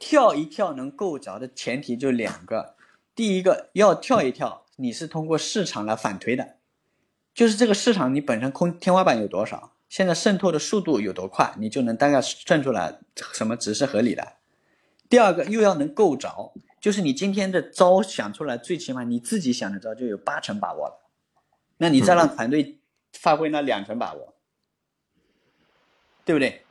[0.00, 2.74] 跳一跳能够着的前提就两个，
[3.14, 6.56] 第一个要跳一跳，你是通过市场来反推的，
[7.32, 12.98] 就是这个市场你本身空天花板有多少，现在渗透的速度有多快，你就能大概算出来
[13.32, 14.32] 什么值是合理的。
[15.08, 16.52] 第二个又要能够着。
[16.80, 21.00] 就是你今天的招想出来，最起码你自己想的招就有八成把握了，
[21.78, 22.78] 那你再让团队
[23.12, 24.34] 发挥那两成把握，
[26.24, 26.62] 对不对？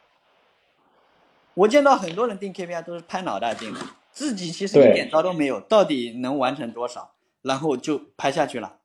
[1.56, 3.80] 我见到很多人定 KPI 都是拍脑袋定的，
[4.12, 8.78] 自己其实一点招都没有，到底能完成多少，然后就拍下去了。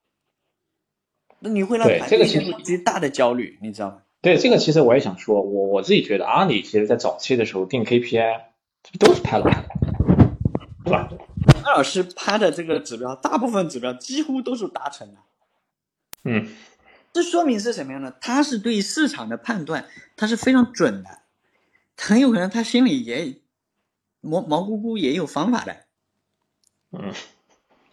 [1.40, 4.02] 那你会让团队陷入极大的焦虑，你知道吗？
[4.22, 8.40] 对，这个其实我也想说，我我自己觉得阿里其实在早期的时候定 KPI
[8.98, 9.71] 都是拍脑袋。
[10.92, 11.24] 是吧？
[11.64, 15.18] 安老师拍的这个指标，大部分指标几乎都是达成的。
[16.24, 16.48] 嗯，
[17.12, 18.10] 这说明是什么样的？
[18.20, 19.86] 他是对市场的判断，
[20.16, 21.20] 他是非常准的。
[21.96, 23.40] 很有可能他心里也
[24.20, 25.84] 毛毛乎乎也有方法的。
[26.90, 27.12] 嗯，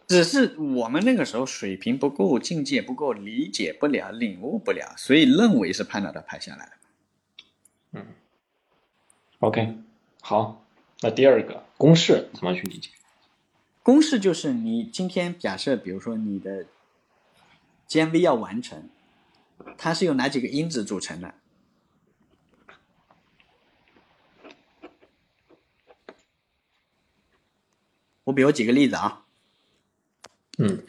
[0.07, 6.71] 只是我们那个时候水平不够，境界不够，理解不了，领悟不了，所以认为是拍脑袋拍下来的。
[7.93, 8.05] 嗯
[9.39, 9.77] ，OK，
[10.21, 10.65] 好。
[11.01, 12.89] 那第二个公式怎么去理解？
[13.81, 16.65] 公式就是你今天假设，比如说你的
[17.87, 18.89] GMV 要完成，
[19.77, 21.33] 它是由哪几个因子组成的？
[28.25, 29.25] 我比如举个例子啊，
[30.59, 30.85] 嗯，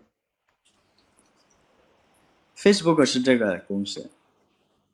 [2.57, 4.11] ，Facebook 是这个公式。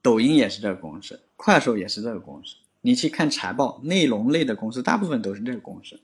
[0.03, 2.57] 抖音也是这个公式，快手也是这个公式。
[2.83, 5.99] 你去看财报，内容类的公司大部分都是这个公式。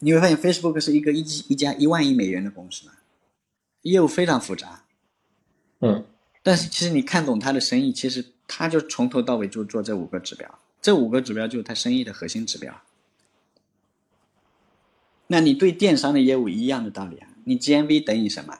[0.00, 2.88] 你会发现，Facebook 是一个一一家一万亿美元的公司
[3.82, 4.84] 业务非常复杂。
[5.80, 6.04] 嗯。
[6.42, 12.82] 但是其实你看懂它的生意，其实它就从头到尾就做这五个指标，这五个指标就是它生意的核心指标。
[15.26, 18.56] 那你对电商的业务一样的道理啊，你 GMV 等于什么？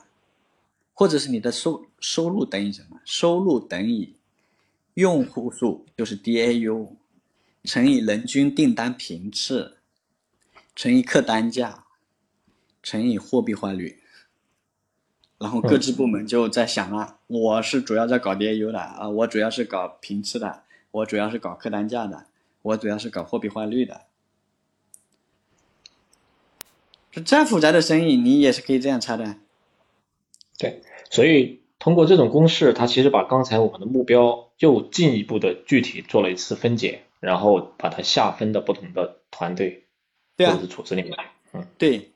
[0.95, 3.01] 或者是你的收收入等于什么？
[3.05, 4.15] 收入等于
[4.95, 6.89] 用户数，就是 DAU，
[7.63, 9.77] 乘以人均订单频次，
[10.77, 11.85] 乘以客单价，
[12.83, 14.03] 乘以货币化率。
[15.39, 22.27] 然后各支部门就在想了：我是主要在搞 DAU 的啊，我主要是搞频次的，我主要是搞客单价的，
[22.61, 24.03] 我主要是搞货币化率的。
[27.11, 29.37] 就再复杂的生意，你也是可以这样拆的。
[30.59, 39.86] 对，所以通过这种公式，它其实把刚才我们的目标又进一步的具体做了一次分解，然后把它下分到不同的团队
[40.37, 41.17] 或者是组织里面。
[41.53, 42.11] 嗯，对。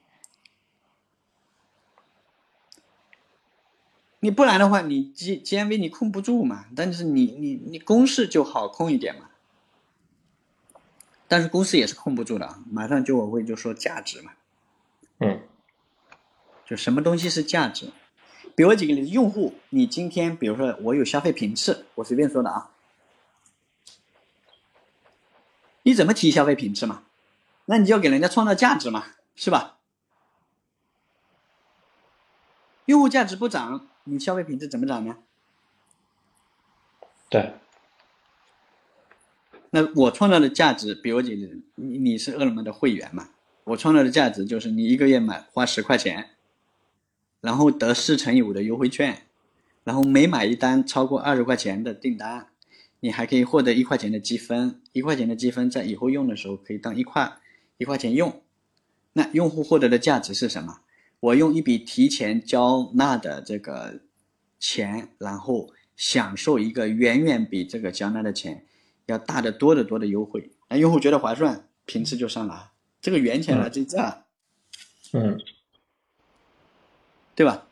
[4.21, 6.67] 你不然的话，你 G G M V 你控不住嘛？
[6.77, 9.31] 但是你你你公式就好控一点嘛。
[11.27, 14.33] 但是公式也是控不住的，马上就我会就说价值嘛。
[15.19, 15.41] 嗯。
[16.67, 17.93] 就什么东西是价值？
[18.55, 22.71] 比如举个例子，用户，你今天比如说我有消费频次，我随便说的啊，
[25.85, 27.05] 你怎么提消费频次嘛？
[27.71, 29.05] 那你就要给人家创造价值嘛，
[29.37, 29.79] 是吧？
[32.87, 35.19] 用户价值不涨，你消费品质怎么涨呢？
[37.29, 37.55] 对。
[39.71, 43.29] 那我创造的价值，比如举例子，你你是饿了么的会员嘛？
[43.63, 46.31] 我创造的价值就是你一个月买花十块钱。
[47.41, 49.29] 然后得四乘以五的优惠券，
[49.85, 52.49] 然后每买一单超过二十块钱的订单，
[52.99, 54.83] 你还可以获得一块钱的积分。
[54.91, 57.40] 一块钱的积分在以后用的时候可以当一块
[57.81, 58.43] 一块钱用。
[59.15, 60.83] 那用户获得的价值是什么？
[61.19, 64.01] 我用一笔提前交纳的这个
[64.59, 68.67] 钱，然后享受一个远远比这个交纳的钱
[69.07, 70.53] 要大得多得多的优惠。
[70.69, 72.71] 那用户觉得划算，频次就上来。
[73.01, 73.99] 这个源钱来自这。
[75.13, 75.41] 嗯。
[77.35, 77.67] 对吧？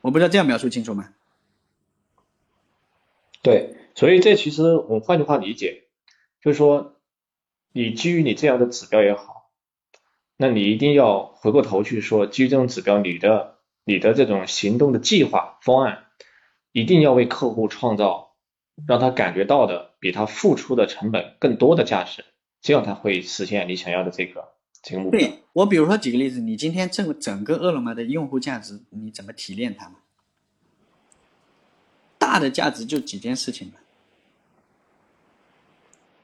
[0.00, 1.14] 我不知道这样描述清楚吗？
[3.40, 5.84] 对，所以这其实我换句话理解，
[6.42, 6.96] 就是说，
[7.72, 9.50] 你基于你这样的指标也好，
[10.36, 16.06] 那你一定要回过头去说，基于这种指标，你的你的这种行动的计划方案，
[16.72, 18.34] 一定要为客户创造
[18.86, 22.24] 让他感觉到的比他付出的成本更多的价值，
[22.60, 24.52] 这样他会实现你想要的这个。
[25.10, 30.00] 对我，比如说举个例子，你今天整整个饿了么的用户价值，你怎么提炼它嘛？
[32.18, 33.74] 大的价值就几件事情嘛，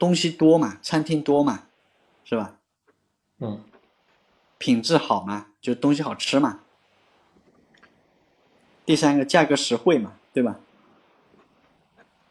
[0.00, 1.66] 东西多嘛，餐厅多嘛，
[2.24, 2.56] 是吧？
[3.38, 3.62] 嗯。
[4.58, 6.60] 品质好嘛，就东西好吃嘛。
[8.84, 10.58] 第三个价格实惠嘛，对吧？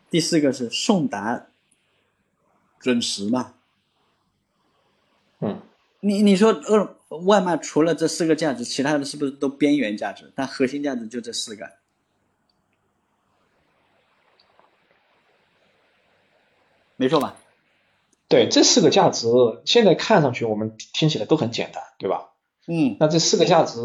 [0.09, 1.45] 第四个是送达
[2.79, 3.53] 准时嘛。
[5.39, 5.61] 嗯。
[6.01, 10.31] 你你说呃，外卖除了这四个价值，其他的是不是都边缘价值？
[10.35, 11.71] 但核心价值就这四个，
[16.95, 17.35] 没错吧？
[18.29, 19.27] 对，这四个价值
[19.65, 22.29] 现在看上去我们听起来都很简单，对吧？
[22.67, 23.79] 嗯，那这四个价值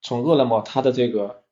[0.00, 1.42] 从饿了么它的这个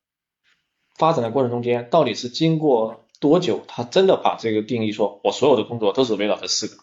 [0.94, 6.76] 发展的过程中间，到底是经过多久，它真的把这个定义说，我所有的工作都是围绕这四个？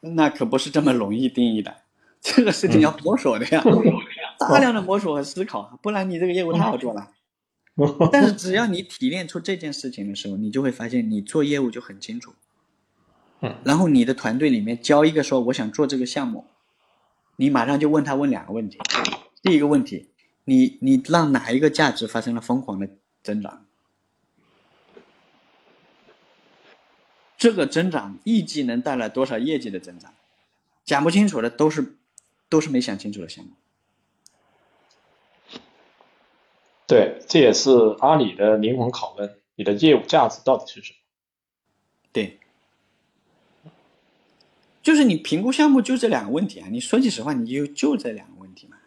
[0.00, 1.76] 那可不是这么容易定义的，
[2.20, 3.64] 这个事情要 摸索的呀，
[4.38, 7.10] 大量的摸索和思考，不然你这个业务太好做了。
[8.12, 12.34] 但是只要你提炼出这件事情的时候，你就会发现你做业务就很清楚。
[13.42, 16.44] 嗯，然后你的团队里面教一个说我想做这个项目，
[17.36, 18.78] 你马上就问他问两个问题。
[19.42, 20.10] 第一个问题，
[20.44, 22.88] 你你让哪一个价值发生了疯狂的
[23.22, 23.64] 增长？
[27.38, 30.12] 这个增长预计能带来多少业绩的增长？
[30.84, 31.96] 讲不清楚的都是
[32.50, 33.52] 都是没想清楚的项目。
[36.86, 37.70] 对，这也是
[38.00, 40.98] 阿里的灵魂拷问：你的业务价值到底是什么？
[42.12, 42.38] 对。
[44.82, 46.68] 就是你评估项目就这两个问题啊！
[46.70, 48.78] 你说句实话，你就就这两个问题嘛，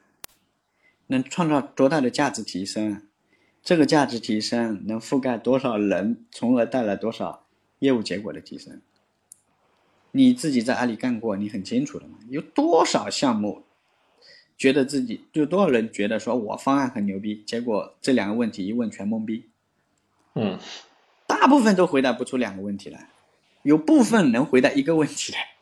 [1.07, 3.03] 能创造多大的价值提升？
[3.63, 7.45] 这个价值提升能覆盖多少人，从而带来多少
[7.79, 8.81] 业务结果的提升？
[10.11, 12.17] 你自己在阿里干过，你很清楚的嘛。
[12.29, 13.63] 有多少项目
[14.57, 19.45] 觉得自己，就多少人觉得说我方案很牛逼，结果这两个问题一问全懵逼。
[20.35, 20.57] 嗯，
[21.27, 23.09] 大部分都回答不出两个问题来，
[23.61, 25.52] 有部分能回答一个问题来。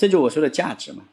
[0.00, 1.06] 这就我说的价值嘛。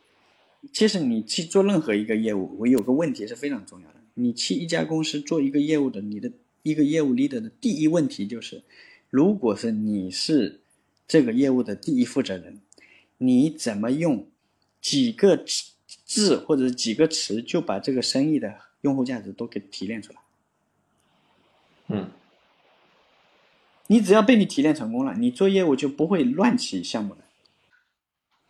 [0.72, 3.96] 其实你去做任何一个业务，我有个问题是非常重要的。
[4.14, 6.32] 你去一家公司做一个业务的，你的
[6.64, 8.64] 一个业务 leader 的第一问题就是：
[9.10, 10.62] 如果是你是
[11.06, 12.62] 这个业务的第一负责人，
[13.18, 14.26] 你怎么用
[14.80, 15.44] 几个
[16.06, 20.20] 字或者几个词就把这个生意的用户价值都给提炼出来？
[21.88, 22.10] 嗯，
[23.88, 27.27] 你只要被你提炼成功了，你做业务就不会乱起项目的。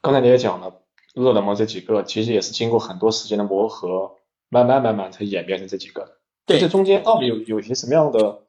[0.01, 0.81] 刚才你也讲了，
[1.15, 4.15] 饿了么这几个其实也是经过很多时间的磨合，
[4.49, 6.17] 慢慢慢慢才演变成这几个。
[6.45, 8.43] 对，这中间到底有有些什么样的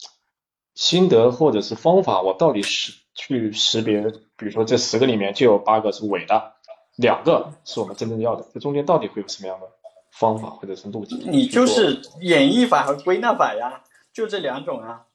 [0.74, 2.22] 心得或者是方法？
[2.22, 4.02] 我到底是去识别，
[4.36, 6.52] 比如说这十个里面就有八个是伪的，
[6.96, 8.46] 两个是我们真正要的。
[8.54, 9.66] 这中间到底会有什么样的
[10.12, 11.18] 方法或者是路径？
[11.32, 13.82] 你就是演绎法和归纳法呀，
[14.12, 15.06] 就这两种啊。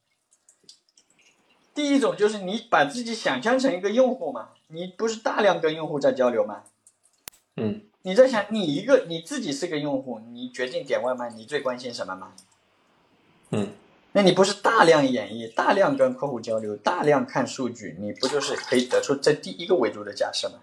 [1.74, 4.50] 第一种就是你把自己想象成一个用户嘛。
[4.74, 6.64] 你不是大量跟用户在交流吗？
[7.58, 12.34] 嗯，你在想你一个你自己是个用户，你决定点外卖，你最关心什么吗？
[13.52, 13.74] 嗯，
[14.14, 20.56] 那你不是大量演绎、大量跟客户交流、大量看数据，你不就是可以得出这第一个维度的假设吗？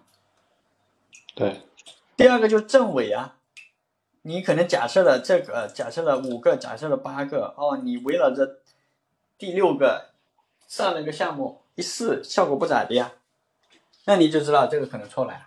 [1.37, 1.61] 对。
[2.17, 3.37] 第二个就是正伪啊，
[4.23, 8.59] 你可能假设了这个，假设了五个，假设了八个，哦，你围绕着
[9.39, 10.11] 第六个
[10.67, 13.13] 上了个项目，一试效果不咋地呀。
[14.11, 15.47] 那你就知道这个可能错了。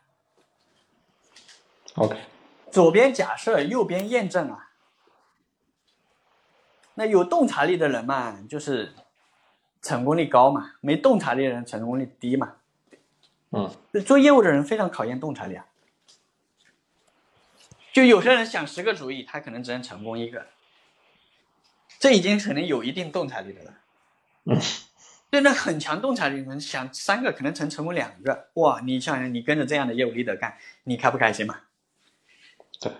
[1.96, 2.18] OK，
[2.72, 4.70] 左边假设，右边验证啊。
[6.94, 8.94] 那有洞察力的人嘛，就是
[9.82, 12.56] 成功率高嘛；没洞察力的人成功率低嘛。
[13.52, 13.70] 嗯，
[14.06, 15.66] 做业务的人非常考验洞察力啊。
[17.92, 20.48] 就有些人想十个主意，他可能只能成功一个，
[22.00, 23.74] 这已经可能有一定洞察力的了。
[24.46, 24.58] 嗯。
[25.34, 28.82] 对，那很强洞察力，能想三个可能成成功两个，哇！
[28.82, 31.62] 你想想，你跟着这样的业务 leader 干，你开不开心嘛？
[32.80, 32.92] 对，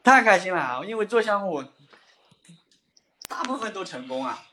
[0.00, 1.64] 太开心了，因为做项目
[3.26, 4.44] 大部分都成功啊。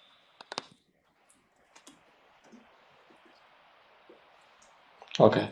[5.19, 5.51] OK。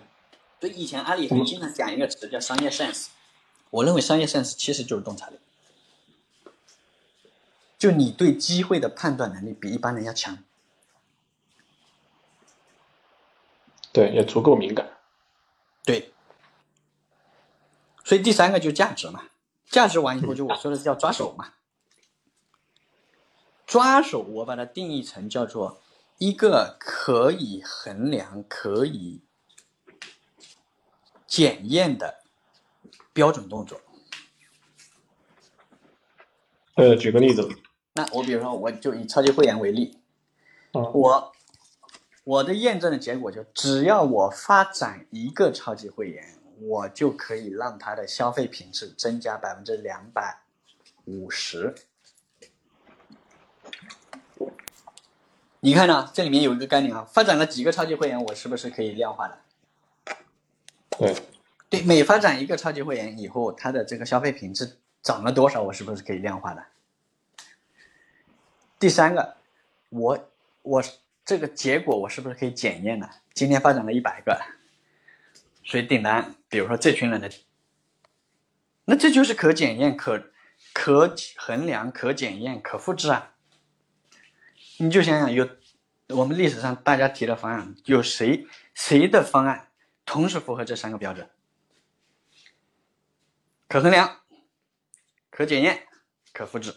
[0.59, 3.09] 所以以前阿里很经常讲一个词叫商业 sense，
[3.69, 5.37] 我认为商业 sense 其实就是洞察力，
[7.77, 10.39] 就你对机会的判断能力比一般人要强。
[13.97, 14.87] 对，也足够敏感。
[15.83, 16.13] 对，
[18.03, 19.23] 所以第三个就价值嘛，
[19.65, 21.53] 价值完以后就我说的叫抓手嘛。
[23.65, 25.81] 抓手我把它定义成叫做
[26.19, 29.23] 一个可以衡量、可以
[31.25, 32.19] 检验的
[33.11, 33.81] 标准动作。
[36.75, 37.49] 呃，举个例子。
[37.95, 39.97] 那我比如说，我就以超级会员为例，
[40.73, 41.33] 嗯，我。
[42.27, 50.41] 我的验证的结果就，只要我发展一个超级会员，我就可以让他的消费品质增加百分之两百
[51.05, 51.73] 五十。
[55.61, 56.11] 你看呢？
[56.13, 59.37] 这里面有一个概念啊，发展了几个超级会员，我是不是可以量化的？
[60.99, 61.15] 对，
[61.69, 66.65] 对，每发展一个超级会员以后，他的这个消费品质涨了多少，我是不是可以量化的？
[68.77, 69.37] 第三个，
[69.91, 70.29] 我
[70.63, 70.83] 我。
[71.27, 73.09] 这个结果我是不是可以检验呢？
[73.33, 74.41] 今天发展了一百个，
[75.61, 76.35] 所以订单？
[76.47, 77.29] 比如说这群人的，
[78.85, 80.31] 那这就是可检验、可
[80.71, 83.33] 可衡量、可检验、可复制啊。
[84.77, 85.49] 你就想想，有
[86.07, 89.67] 我们历史上大家提的方案，有谁谁的方案
[90.05, 91.29] 同时符合这三个标准？
[93.67, 94.21] 可衡量、
[95.29, 95.89] 可检验、
[96.31, 96.73] 可复制。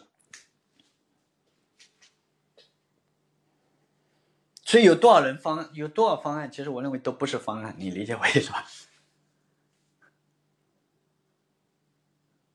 [4.71, 8.65] 所以有多少人方案，有多少方案，其实我认为都不是方案，你理解我意思吧？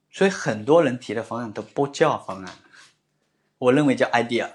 [0.10, 2.58] 所以很多人提的方案都不叫方案，
[3.58, 4.54] 我认为叫 idea，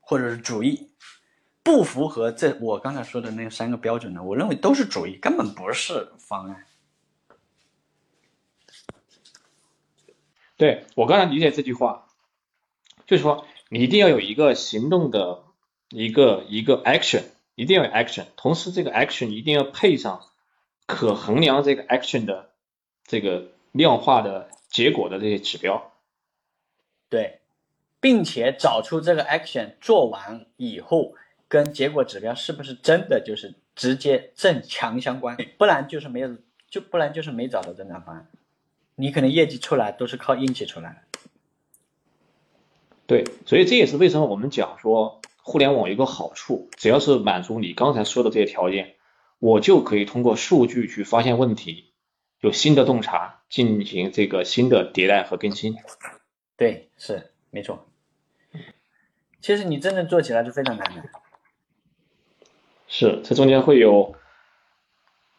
[0.00, 0.92] 或者是主义，
[1.62, 6.66] 不符合这我刚才说的那三个标准的，我认为都是主义，根本不是方案。
[10.58, 12.08] 对我刚才理解这句话，
[13.06, 15.44] 就是说你一定要有一个行动的。
[15.92, 17.24] 一个一个 action
[17.54, 20.22] 一定要有 action，同时这个 action 一定要配上
[20.86, 22.50] 可衡量这个 action 的
[23.06, 25.92] 这个量化的结果的这些指标。
[27.10, 27.40] 对，
[28.00, 31.14] 并且找出这个 action 做完以后
[31.46, 36.36] 跟结果指标是不是真的就是直接正强相关，不然就是没有，
[36.70, 38.26] 就不然就是没找到增长方案，
[38.94, 41.20] 你可能业绩出来都是靠运气出来的。
[43.06, 45.20] 对，所以这也是为什么我们讲说。
[45.42, 48.94] 互联网有个好处，只要是满足你刚才说的这些条件，
[49.38, 51.92] 我就可以通过数据去发现问题，
[52.40, 55.74] 有新的洞察，进行这个新的迭代和更新。
[56.56, 57.88] 对，是没错。
[59.40, 61.02] 其实你真正做起来是非常难的。
[62.86, 64.14] 是，这中间会有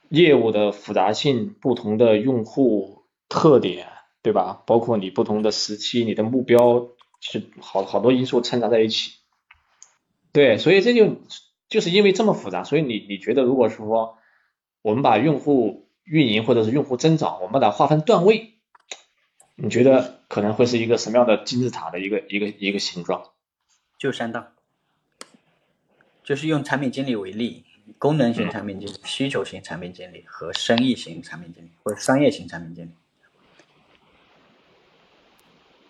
[0.09, 3.87] 业务的复杂性、不同的用户特点，
[4.21, 4.61] 对吧？
[4.65, 6.89] 包括你不同的时期、你的目标，
[7.21, 9.22] 是好好多因素掺杂在一起。
[10.33, 11.21] 对，所以这就
[11.69, 14.17] 就是因为这么复杂，所以你你觉得，如果说
[14.81, 18.55] 我们把用户运营或者是用户增长，我们把它划分段位，
[19.53, 23.29] 你觉得可能会是一个什么样的金字塔的一个一个一个形状？
[23.99, 24.47] 就三道，
[26.23, 27.63] 就是用产品经理为例，
[27.99, 32.89] 功能型产品经理、需求型产品经理和生意型产品经理或者商业型产品经理。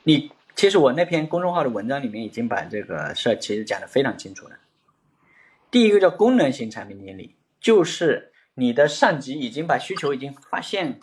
[0.03, 0.31] 你。
[0.55, 4.57] 其实我那篇公众号的文章里面已经把这个事儿其实讲的非常清楚了。
[5.71, 10.99] 第一个叫功能型产品经理，就是你的上级已经把需求已经发现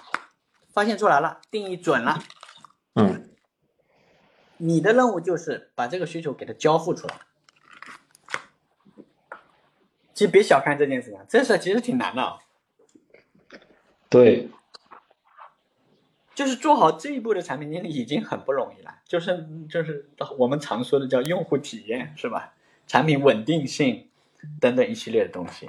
[0.72, 2.22] 发现出来了，定义准了，
[2.94, 3.28] 嗯，
[4.58, 7.20] 你的任务就是把这个需求给它交付出来。
[10.14, 12.38] 其实别小看这件事情，这事其实挺难的。
[14.08, 14.48] 对。
[16.40, 22.54] 就是做好这一步的产品经理已经很不容易了，就是就是我们常说的叫用户体验是吧？
[22.86, 24.06] 产品稳定性
[24.58, 25.68] 等等一系列的东西。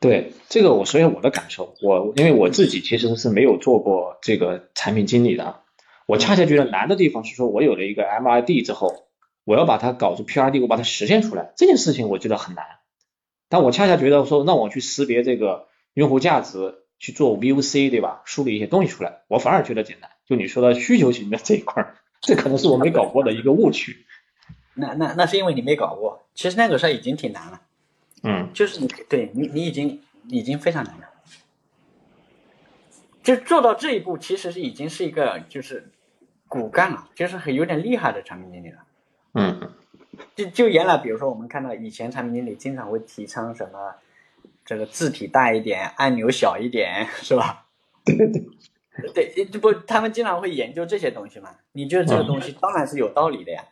[0.00, 5.60] 对这个我说一下我的感受，我因为我自己其实是没有做过这个产品经理的，
[6.06, 9.08] 我恰恰觉得难的地方是说我有了一个 MRD 之后，
[9.44, 12.64] 我要把它搞出 PRD，我把它实现出来这件事情我觉得很难，
[13.50, 16.76] 但我恰恰觉得说让我去识别这个用户价值。
[16.98, 18.22] 去做 VOC 对吧？
[18.24, 20.10] 梳理一些东西出来，我反而觉得简单。
[20.26, 24.04] 就你说的需求型的这一块儿， 这可能是我没搞过的一个误区。
[24.74, 27.60] 那那那是因为你没搞过，其实那个事儿已经挺难了。
[28.22, 31.04] 嗯，就是你对你你已经已经非常难了。
[33.22, 35.90] 就做到这一步，其实是已经是一个就是
[36.48, 38.78] 骨干了，就是很有点厉害的产品经理了。
[39.34, 39.72] 嗯，
[40.34, 43.94] 就就原来比如说我们看到以前产品经理经常会提倡什么。
[44.68, 47.64] 这个字体大一点，按钮小一点，是吧？
[48.04, 48.28] 对对
[49.14, 51.56] 对，对，这不，他们经常会研究这些东西嘛？
[51.72, 53.64] 你觉得这个东西当然是有道理的呀。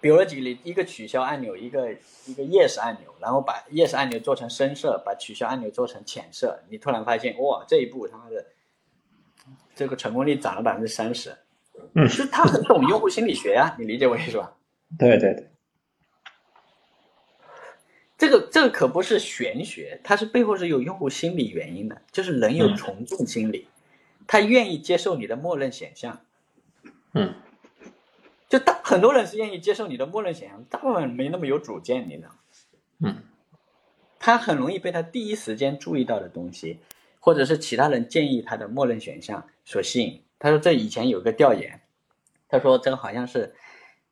[0.00, 1.92] 比如举例，一个取消按钮，一个
[2.26, 8.44] 一个 yes 按钮，然后把 yes 按钮做成深色，把取消按钮做成浅色，你突然发现，哇，这一步他妈的，
[9.76, 11.32] 这个成功率涨了百分之三十。
[11.94, 14.56] 嗯，是他很懂用户心理学呀，你理解我意思吧？
[14.98, 15.48] 对对对。
[18.18, 23.68] 这个这个可不是玄学，它是背后是有用户心理原因的，就是人有从众心理，
[24.26, 26.20] 他愿意接受你的默认选项。
[27.12, 27.34] 嗯，
[28.48, 32.34] 就大很多人是愿意接受你的默认选项，大部分没那么有主见，你知道吗？
[33.00, 33.22] 嗯，
[34.18, 36.78] 他很容易被他第一时间注意到的东西，
[37.20, 40.22] 或者是其他人建议他的默认选项所吸引。
[40.38, 41.82] 他说这以前有个调研，
[42.48, 43.54] 他说这个好像是。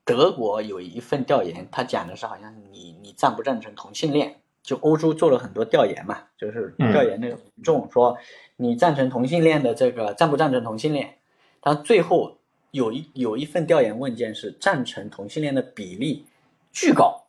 [0.05, 4.37] 德国有一份调研，他讲的是好像你你赞不赞成同性恋？
[4.63, 8.17] 就欧洲做了很多调研嘛，就是调研那个民众说
[8.57, 11.19] 你赞成同性恋的这个赞不赞成同性恋？
[11.61, 12.39] 他最后
[12.71, 16.25] 有一有一份调研问卷是赞成同性恋的比例
[16.73, 17.25] 巨高，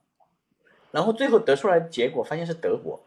[0.91, 3.01] 然后最后得出来的结果发现是德国，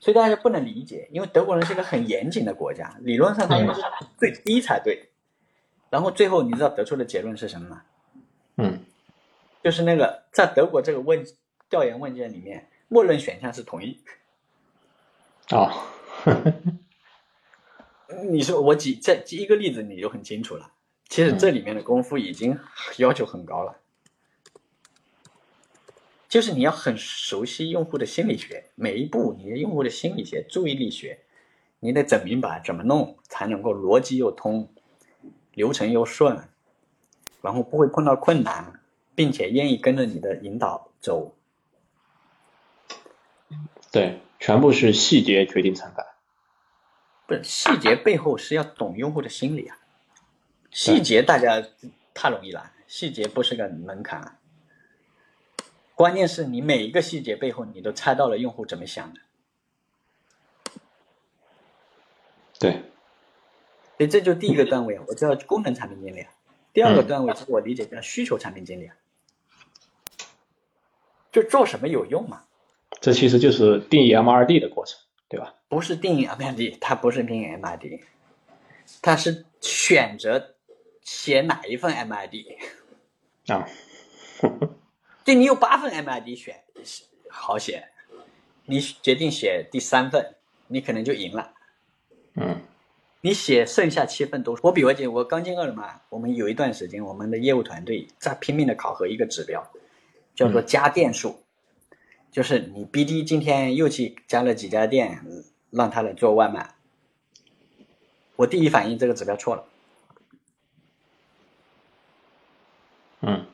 [0.00, 3.82] 所以大家不能理解，因为德国人是一个很严谨的国家，理论上他应该是
[4.18, 5.10] 最低才对。
[5.90, 7.82] 然后最后你知道得出的结论是什么吗？
[9.62, 11.24] 嗯，就是那个在德国这个问
[11.68, 14.02] 调研问卷里面，默认选项是同意。
[15.50, 15.70] 哦，
[18.30, 20.72] 你说我举这一个例子你就很清楚了。
[21.08, 22.58] 其实这里面的功夫已经
[22.96, 23.76] 要求很高了，
[26.26, 31.20] 就是你要很熟悉用户的心理学，每一步你的用户的心理学、注意力学，
[31.80, 34.72] 你得整明白怎么弄才能够逻辑又通，
[35.52, 36.48] 流程又顺，
[37.42, 38.80] 然后不会碰到困难，
[39.14, 41.34] 并且愿意跟着你的引导走。
[43.90, 46.06] 对，全部是细节决定成败。
[47.26, 49.78] 不是细节背后是要懂用户的心理啊。
[50.70, 51.62] 细节大家
[52.14, 54.38] 太容易了，细节不是个门槛，
[55.94, 59.20] 关键是你每一个细节背后，你都猜到了用户怎么想的。
[62.58, 62.72] 对，
[63.98, 66.26] 所以这就第一个段位，我叫功能产品经理。
[66.72, 68.90] 第二个段位是我理解叫需求产品经理，
[71.32, 72.44] 就做什么有用嘛？
[73.00, 75.54] 这其实就是定义 MRD 的过程，对吧？
[75.68, 78.00] 不是定义 MRD，它不是定义 MRD，
[79.00, 80.54] 它是选择。
[81.04, 82.46] 写哪一份 MRD
[83.52, 83.66] 啊？
[85.24, 86.62] 对你有八份 MRD 选
[87.28, 87.88] 好写，
[88.66, 90.36] 你决定写第三份，
[90.68, 91.52] 你可能就赢了。
[92.36, 92.60] 嗯，
[93.20, 99.72] 你写剩下七份都，我比我姐，我刚进二了嘛，我们有一段时间，我们的业务团队在拼命的考核一个指标，
[100.34, 101.42] 叫做加店数，
[102.30, 105.24] 就是你 BD 今天又去加了几家店，
[105.70, 106.74] 让他来做外卖。
[108.36, 109.64] 我第一反应这个指标错了。
[113.20, 113.46] 嗯，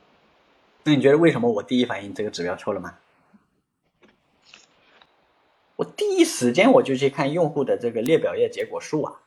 [0.85, 2.99] 那你觉得为什么我第一反应这个指标错了吗？
[5.76, 9.20] 我第一时间我就去看用户的这个列表页结果数啊，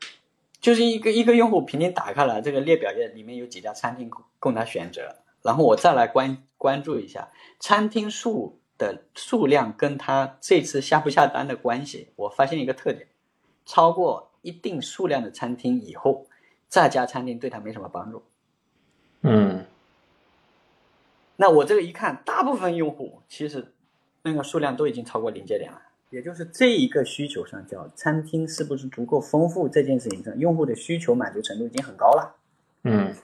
[0.60, 7.30] 就是一个一个用户平均打开了这个列表页，里面有几家餐厅供他选择，然后我再来关关注一下
[7.60, 13.08] 餐厅数的数量跟他这次下不下单的关系，我发现一个特点，
[13.66, 16.26] 超过一定数量的餐厅以后，
[16.70, 18.24] 这家餐厅对他没什么帮助。
[19.22, 19.66] 嗯。
[21.38, 23.74] 那我这个一看，大部分用户其实
[24.22, 25.82] 那个数量都已经超过临界点了，
[26.12, 32.36] 也就是这一个需求上叫餐厅是不是足够丰富这件事情上，用户的需求满足程度已经很高了。
[32.84, 33.16] 嗯，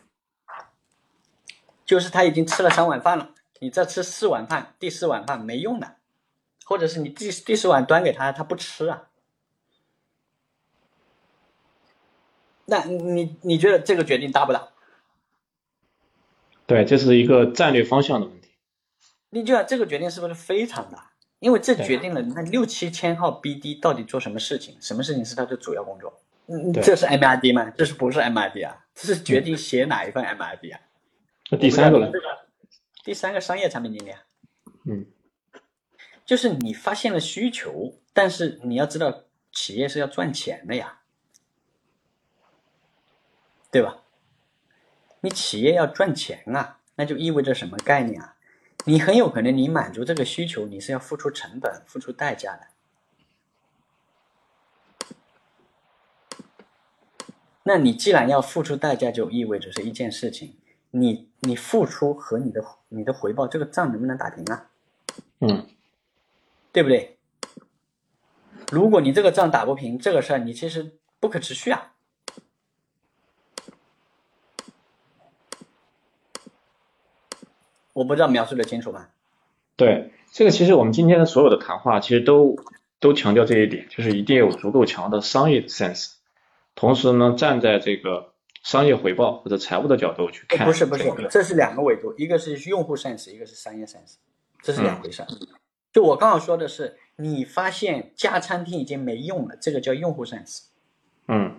[1.88, 5.96] 就是他已经吃了三碗饭了，你再吃四碗饭，第四碗饭没用的，
[6.66, 9.08] 或者是你第第四碗端给他，他不吃啊。
[12.66, 14.68] 那你你觉得这个决定大不大？
[16.66, 18.50] 对，这是一个战略方向的问题。
[19.30, 21.12] 你觉得这个决定是不是非常大？
[21.40, 26.20] 因为这决定了那六七千号 BD 到底做什么事情，什么事情是他的主要工作？
[26.48, 27.72] 嗯，这是 MRD 吗？
[27.78, 28.86] 这是不是 MRD 啊？
[28.94, 30.82] 这是决定写哪一份 MRD 啊？
[31.50, 32.12] 那第三个呢？
[33.04, 34.24] 第三个商业产品经理啊。
[34.86, 35.06] 嗯，
[36.26, 41.02] 就是你发现了需求，但是你要知道企业是要赚钱的呀，
[43.72, 44.04] 对吧？
[45.22, 48.36] 你企业要赚钱啊，那就意味着什么概念啊？
[48.86, 52.68] 你很有可能你满足这个需求，你是要付出成本、付出代价的。
[57.64, 60.58] 那你既然要付出代价，就意味着是一件事情，
[60.92, 64.70] 你你付出和你的你的回报，这个账能不能打平啊？
[65.40, 65.68] 嗯，
[66.72, 67.18] 对不对？
[68.72, 71.94] 如果你这个账打不平，这个事儿你其实不可持续啊。
[77.94, 79.08] 我不知道描述的清楚吗？
[79.76, 82.58] 对，这个其实我们今天的所有的谈话，其实都
[83.00, 86.14] 都强调这一点，就是一定有足够强的商业 sense，
[86.76, 88.34] 同时呢，站在这个
[88.64, 90.66] 商业回报或者财务的角度去看。
[90.66, 94.16] 不是不是，这是两个维度，一个是用户 sense，一个是商业 sense，
[94.62, 95.26] 这是两回事。
[95.92, 100.66] 就我刚刚说的是，你发现加餐厅已经没用了，这个叫用户 sense。
[101.28, 101.56] 嗯。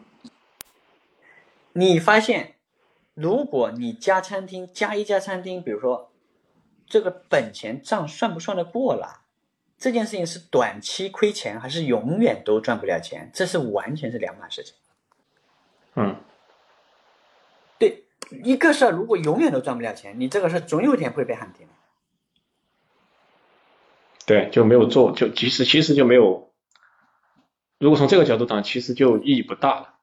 [1.73, 2.55] 你发现，
[3.15, 6.07] 如果你加餐厅，加一家餐厅，比如说。
[6.91, 9.21] 这个本钱账算不算得过了？
[9.77, 13.31] 这件事情是短期亏钱，还是永远都赚不了钱？
[13.35, 14.75] 这是完全是两码事情。
[15.97, 16.17] 嗯，
[17.79, 18.05] 对，
[18.45, 21.67] 一个事儿如果永远都赚不了钱，你这个事儿总有一天会被喊停。
[24.27, 26.53] 对，就没有做，就其实其实就没有。
[27.79, 29.95] 如果从这个角度讲，其实就意义不大了。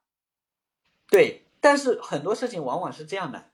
[1.09, 3.45] 对，但是很多事情往往是这样的。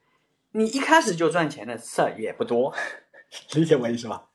[0.51, 2.73] 你一开始就赚钱的事儿也不多，
[3.55, 4.29] 理解我意思吧？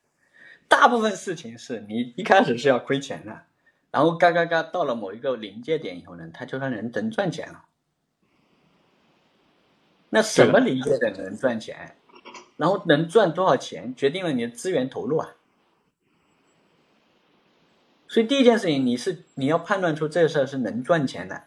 [0.67, 3.43] 大部分事情是你一开始是要亏钱的，
[3.89, 7.63] 然后嘎嘎嘎到了某一个临界点以后呢，他就让人能赚钱了。
[10.09, 11.95] 那什么临界点能赚钱？
[12.55, 15.35] 然后能赚多少钱，决定了你的资源投入啊。
[18.07, 21.43] 所以第一件事情，你是你要判断出这个事儿是能赚钱的，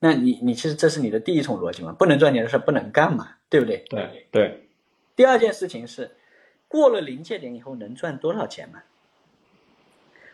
[0.00, 3.78] 那你你其实这是你的第一重逻辑嘛，不能赚钱的事不能干嘛，对不对？
[3.88, 4.68] 对对。
[5.14, 6.16] 第二件事情是，
[6.66, 8.82] 过了临界点以后能赚多少钱嘛？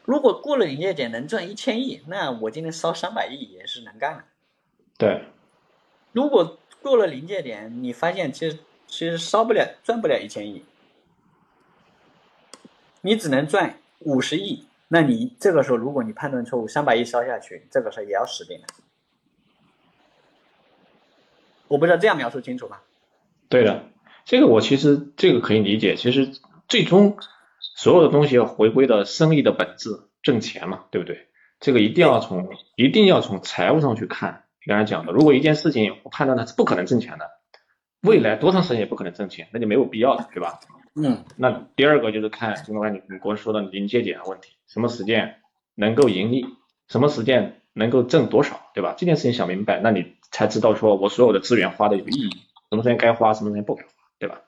[0.05, 4.25] 如果过了临界点能赚一千亿，那我今天烧三百亿也是能干的。
[4.97, 5.27] 对。
[6.13, 10.65] 如果过了临界点，你发现其实其实烧不了赚不了一千亿，
[13.03, 14.67] 你只能赚五十亿。
[14.89, 18.67] 那你这个时候，如果你判断错误，三百亿烧下去，这个事儿也要死定了。
[21.69, 22.79] 我不知道这样描述清楚吗？
[23.51, 23.85] 对的，
[24.25, 25.95] 这个我其实这个可以理解。
[25.97, 26.31] 其实
[26.69, 27.19] 最终
[27.61, 29.91] 所有的东西要回归到生意的本质，
[30.23, 31.29] 挣钱嘛，对不对？
[31.61, 34.45] 这个一定要从一定要从财务上去看。
[34.69, 37.31] 你刚才讲的，如果一件事情我判断它是不可能挣钱的，
[38.03, 40.61] 未来多长时间也不可能挣钱，那就没有必要了，对吧？
[40.95, 41.25] 嗯。
[41.37, 44.53] 那第二个就是看，就刚才你你刚说的临界点的问题。
[44.67, 45.37] 什么时间
[45.75, 46.45] 能够盈利？
[46.87, 48.71] 什么时间能够挣多少？
[48.75, 48.95] 对吧？
[48.99, 52.31] 这件事情想明白，那你才知道说我所有的资源花的有意义，
[52.69, 53.89] 什么时间该花，什么时间不该花，
[54.19, 54.43] 对吧？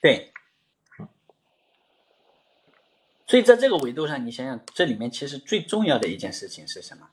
[0.00, 0.32] 对。
[3.26, 7.10] 所以在这个维度上，你想想，这里面其实最重要的一件事情是什么？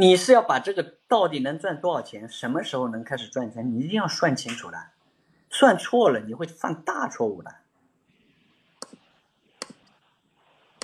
[0.00, 4.78] 你是要把这个到底能赚多少钱，什么时候能开始赚钱，你一定要算清楚的。
[5.50, 7.54] 算错了，你会犯大错误的。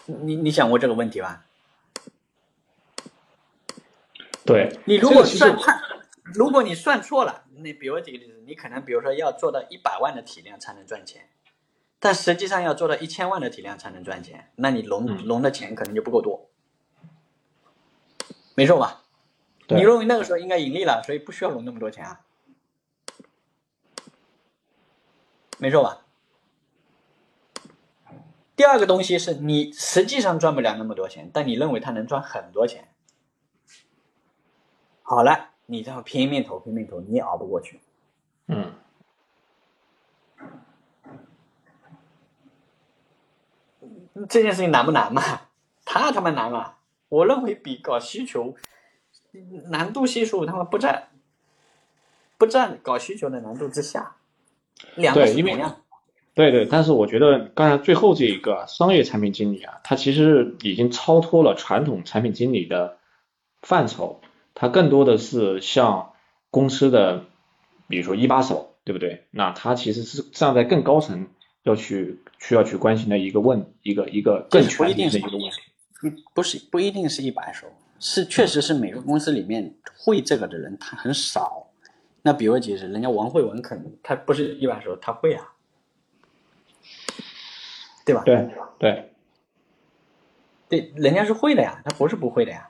[0.05, 1.47] 你你想过这个问题吧？
[4.45, 5.81] 对，你如果算判，
[6.23, 11.31] 如果你算错了，你比如举个例子，你可能比如说要做到一百万的体量才能赚钱，
[11.99, 16.51] 但实际上要做到一千万的体量才能赚钱，那你融融的钱可能就不够多，
[18.55, 19.05] 没错吧？
[19.69, 22.21] 你认为那个时候应该盈利了，所以不需要融那么多钱啊？
[25.59, 26.03] 没错吧？
[28.55, 32.89] 第二个东西是你实际上赚不了那么多钱，但你认为它能赚很多钱。
[35.03, 37.81] 好了，你这样拼命投，拼命投，你也熬不过去。
[38.47, 38.73] 嗯。
[44.29, 45.23] 这件事情难不难嘛？
[45.85, 46.79] 太他妈难了！
[47.09, 48.55] 我认为比搞需求
[49.69, 51.09] 难度系数他们不在
[52.39, 54.17] 不占搞需求的难度之下，
[54.95, 55.83] 两个是同样。
[56.35, 62.99] 对对，但是我觉得刚才最后这一个商业产品经理啊，他其实已经超脱了传统产品经理的
[63.63, 64.21] 范畴，
[64.55, 66.13] 他更多的是像
[66.51, 67.25] 公司的，
[67.89, 69.25] 比如说一把手，对不对？
[69.31, 71.29] 那他其实是站在更高层
[71.63, 75.57] 要去需要去关心的一个问一个一个更全面的一个问题。
[76.03, 77.67] 嗯，不是不一定是一把手，
[77.99, 81.69] 是确实是每个公司里面会这个的人他很少。
[82.23, 85.53] 那比如其实，人家王慧文可能他不是一般说，他会啊。
[88.05, 88.23] 对吧？
[88.25, 89.11] 对对
[90.69, 92.69] 对，人家是会的呀，他不是不会的呀。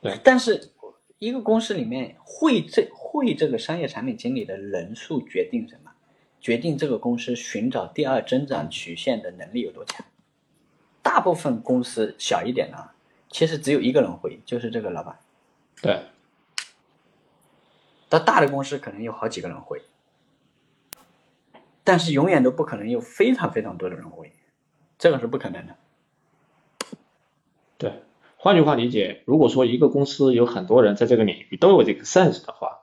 [0.00, 0.70] 对，但是
[1.18, 5.90] 一个公司里面会这会这个商业产品经理的人数决定什么？
[6.40, 10.04] 决定这个公司寻找第二增长曲线的能力有多强。
[11.02, 12.90] 大部分公司小一点的，
[13.34, 15.18] 其实只有一个人会，就是这个老板。
[15.82, 16.04] 对。
[18.08, 19.82] 到大的公司可能有好几个人会，
[21.82, 24.30] 但是永远都不可能有非常非常多的人会。
[24.98, 25.76] 这个是不可能的。
[27.76, 28.04] 对，
[28.36, 32.82] 换句话理解，如果说一个公司有很多人在这个领域都有这个 sense 的话，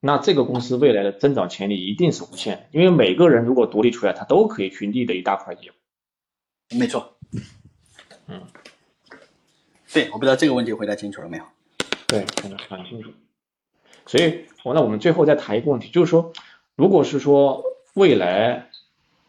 [0.00, 2.66] 那这个公司未来的增长潜力一定是无限的。
[2.70, 6.78] 因为每个人如果独立出来，他都可以去立的一大块业务。
[6.78, 7.18] 没错。
[8.28, 8.40] 嗯。
[9.94, 11.44] 对，我不知道这个问题回答清楚了没有？
[12.06, 13.10] 对，讲的很清楚。
[14.04, 16.32] 所以，我那我们最后再谈一个问题，就是说，
[16.76, 17.64] 如果是说
[17.94, 18.68] 未来。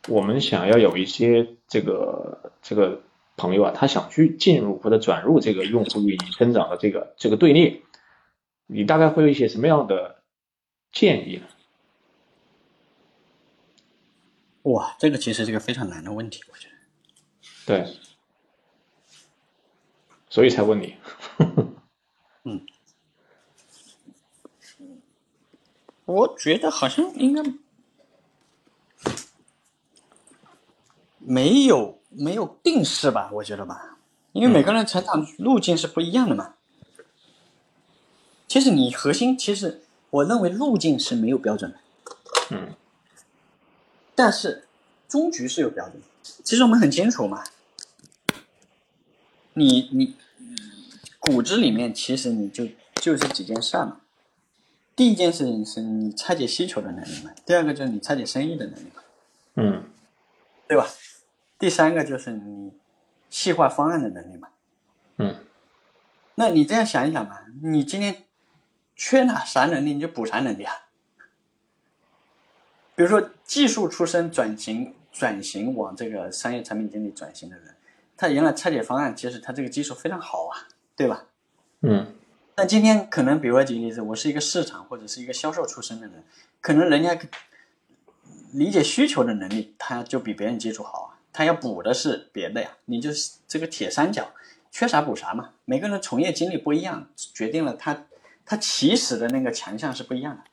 [0.07, 3.01] 我们想要有一些这个这个
[3.37, 7.81] 朋友啊，他想去进入或者转入这个用户运营增长的这个这个队列，
[8.67, 10.21] 你大概会有一些什么样的
[10.91, 11.47] 建议呢？
[14.61, 16.75] 哇，这个其实是个非常难的问题，我觉得。
[17.65, 17.91] 对，
[20.35, 20.97] 所以才问你。
[22.43, 22.65] 嗯，
[26.03, 27.41] 我觉得好像应该。
[31.19, 33.97] 没有没有定式吧，我觉得吧，
[34.33, 36.55] 因为每个人成长路径是不一样的嘛。
[38.45, 41.79] 其实你核心，其实我认为路径是没有标准的，
[42.51, 42.75] 嗯，
[44.13, 44.67] 但是
[45.07, 46.01] 终局是有标准。
[46.21, 47.45] 其实我们很清楚嘛，
[49.53, 50.17] 你你
[51.25, 52.65] 骨子里面其实你就
[52.95, 54.01] 就这几件事嘛。
[54.95, 59.01] 第一件事情是你拆解需求的能力嘛，第二个就是你拆解生意的能力嘛，
[59.55, 59.83] 嗯，
[60.67, 60.87] 对吧？
[61.59, 62.71] 第三个就是你
[63.29, 64.47] 细化方案的能力嘛，
[65.17, 65.35] 嗯。
[66.35, 68.23] 那你这样想一想吧，你今天
[68.95, 70.73] 缺哪啥能力，你就补啥能力啊？
[72.95, 77.75] 比如说技术出身转型转型往这个商业产品经理转型的人，
[78.15, 81.25] 他原来拆解方案，其实他这个技术非常好啊，对吧？
[81.81, 82.13] 嗯。
[82.57, 86.23] 那今天可能，比如说举个例子，我是一个市场或者是一个销售出身的人，
[86.61, 87.17] 可能人家
[88.53, 94.31] 理解需求的能力，他就比别人基础好啊，他要补的是别的呀，你就是这个铁三角。
[94.71, 98.05] 缺啥补啥嘛，每个人从业经历不一样，决定了他
[98.45, 100.43] 他起始的那个强项是不一样的。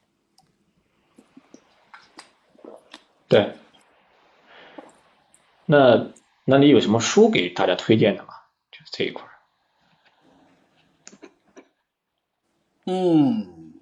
[3.29, 3.55] 对，
[5.67, 6.09] 那
[6.45, 8.35] 那你有什么书给大家推荐的吗？
[8.71, 9.25] 就是这一块
[12.85, 13.73] 嗯，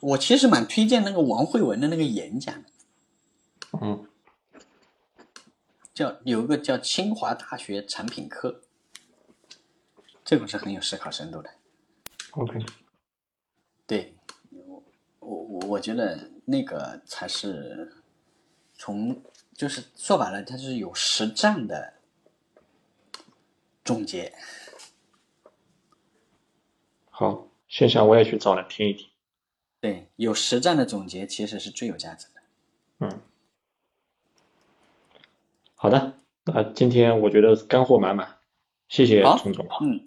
[0.00, 2.64] 我其实蛮推荐那个王慧文的那个演讲。
[3.80, 4.08] 嗯。
[5.94, 8.62] 叫有一个叫清华大学产品课，
[10.24, 11.50] 这个是很有思考深度的。
[12.30, 12.64] OK，
[13.86, 14.16] 对，
[14.50, 14.82] 我
[15.20, 17.92] 我我觉得那个才是
[18.72, 19.22] 从
[19.52, 21.92] 就是说白了，它是有实战的
[23.84, 24.32] 总结。
[27.10, 29.08] 好，线下我也去找来听一听。
[29.80, 32.42] 对，有实战的总结其实是最有价值的。
[33.00, 33.20] 嗯。
[35.74, 36.14] 好的，
[36.44, 38.38] 那今天我觉得干货满满，
[38.88, 39.66] 谢谢钟总。
[39.80, 40.04] 嗯，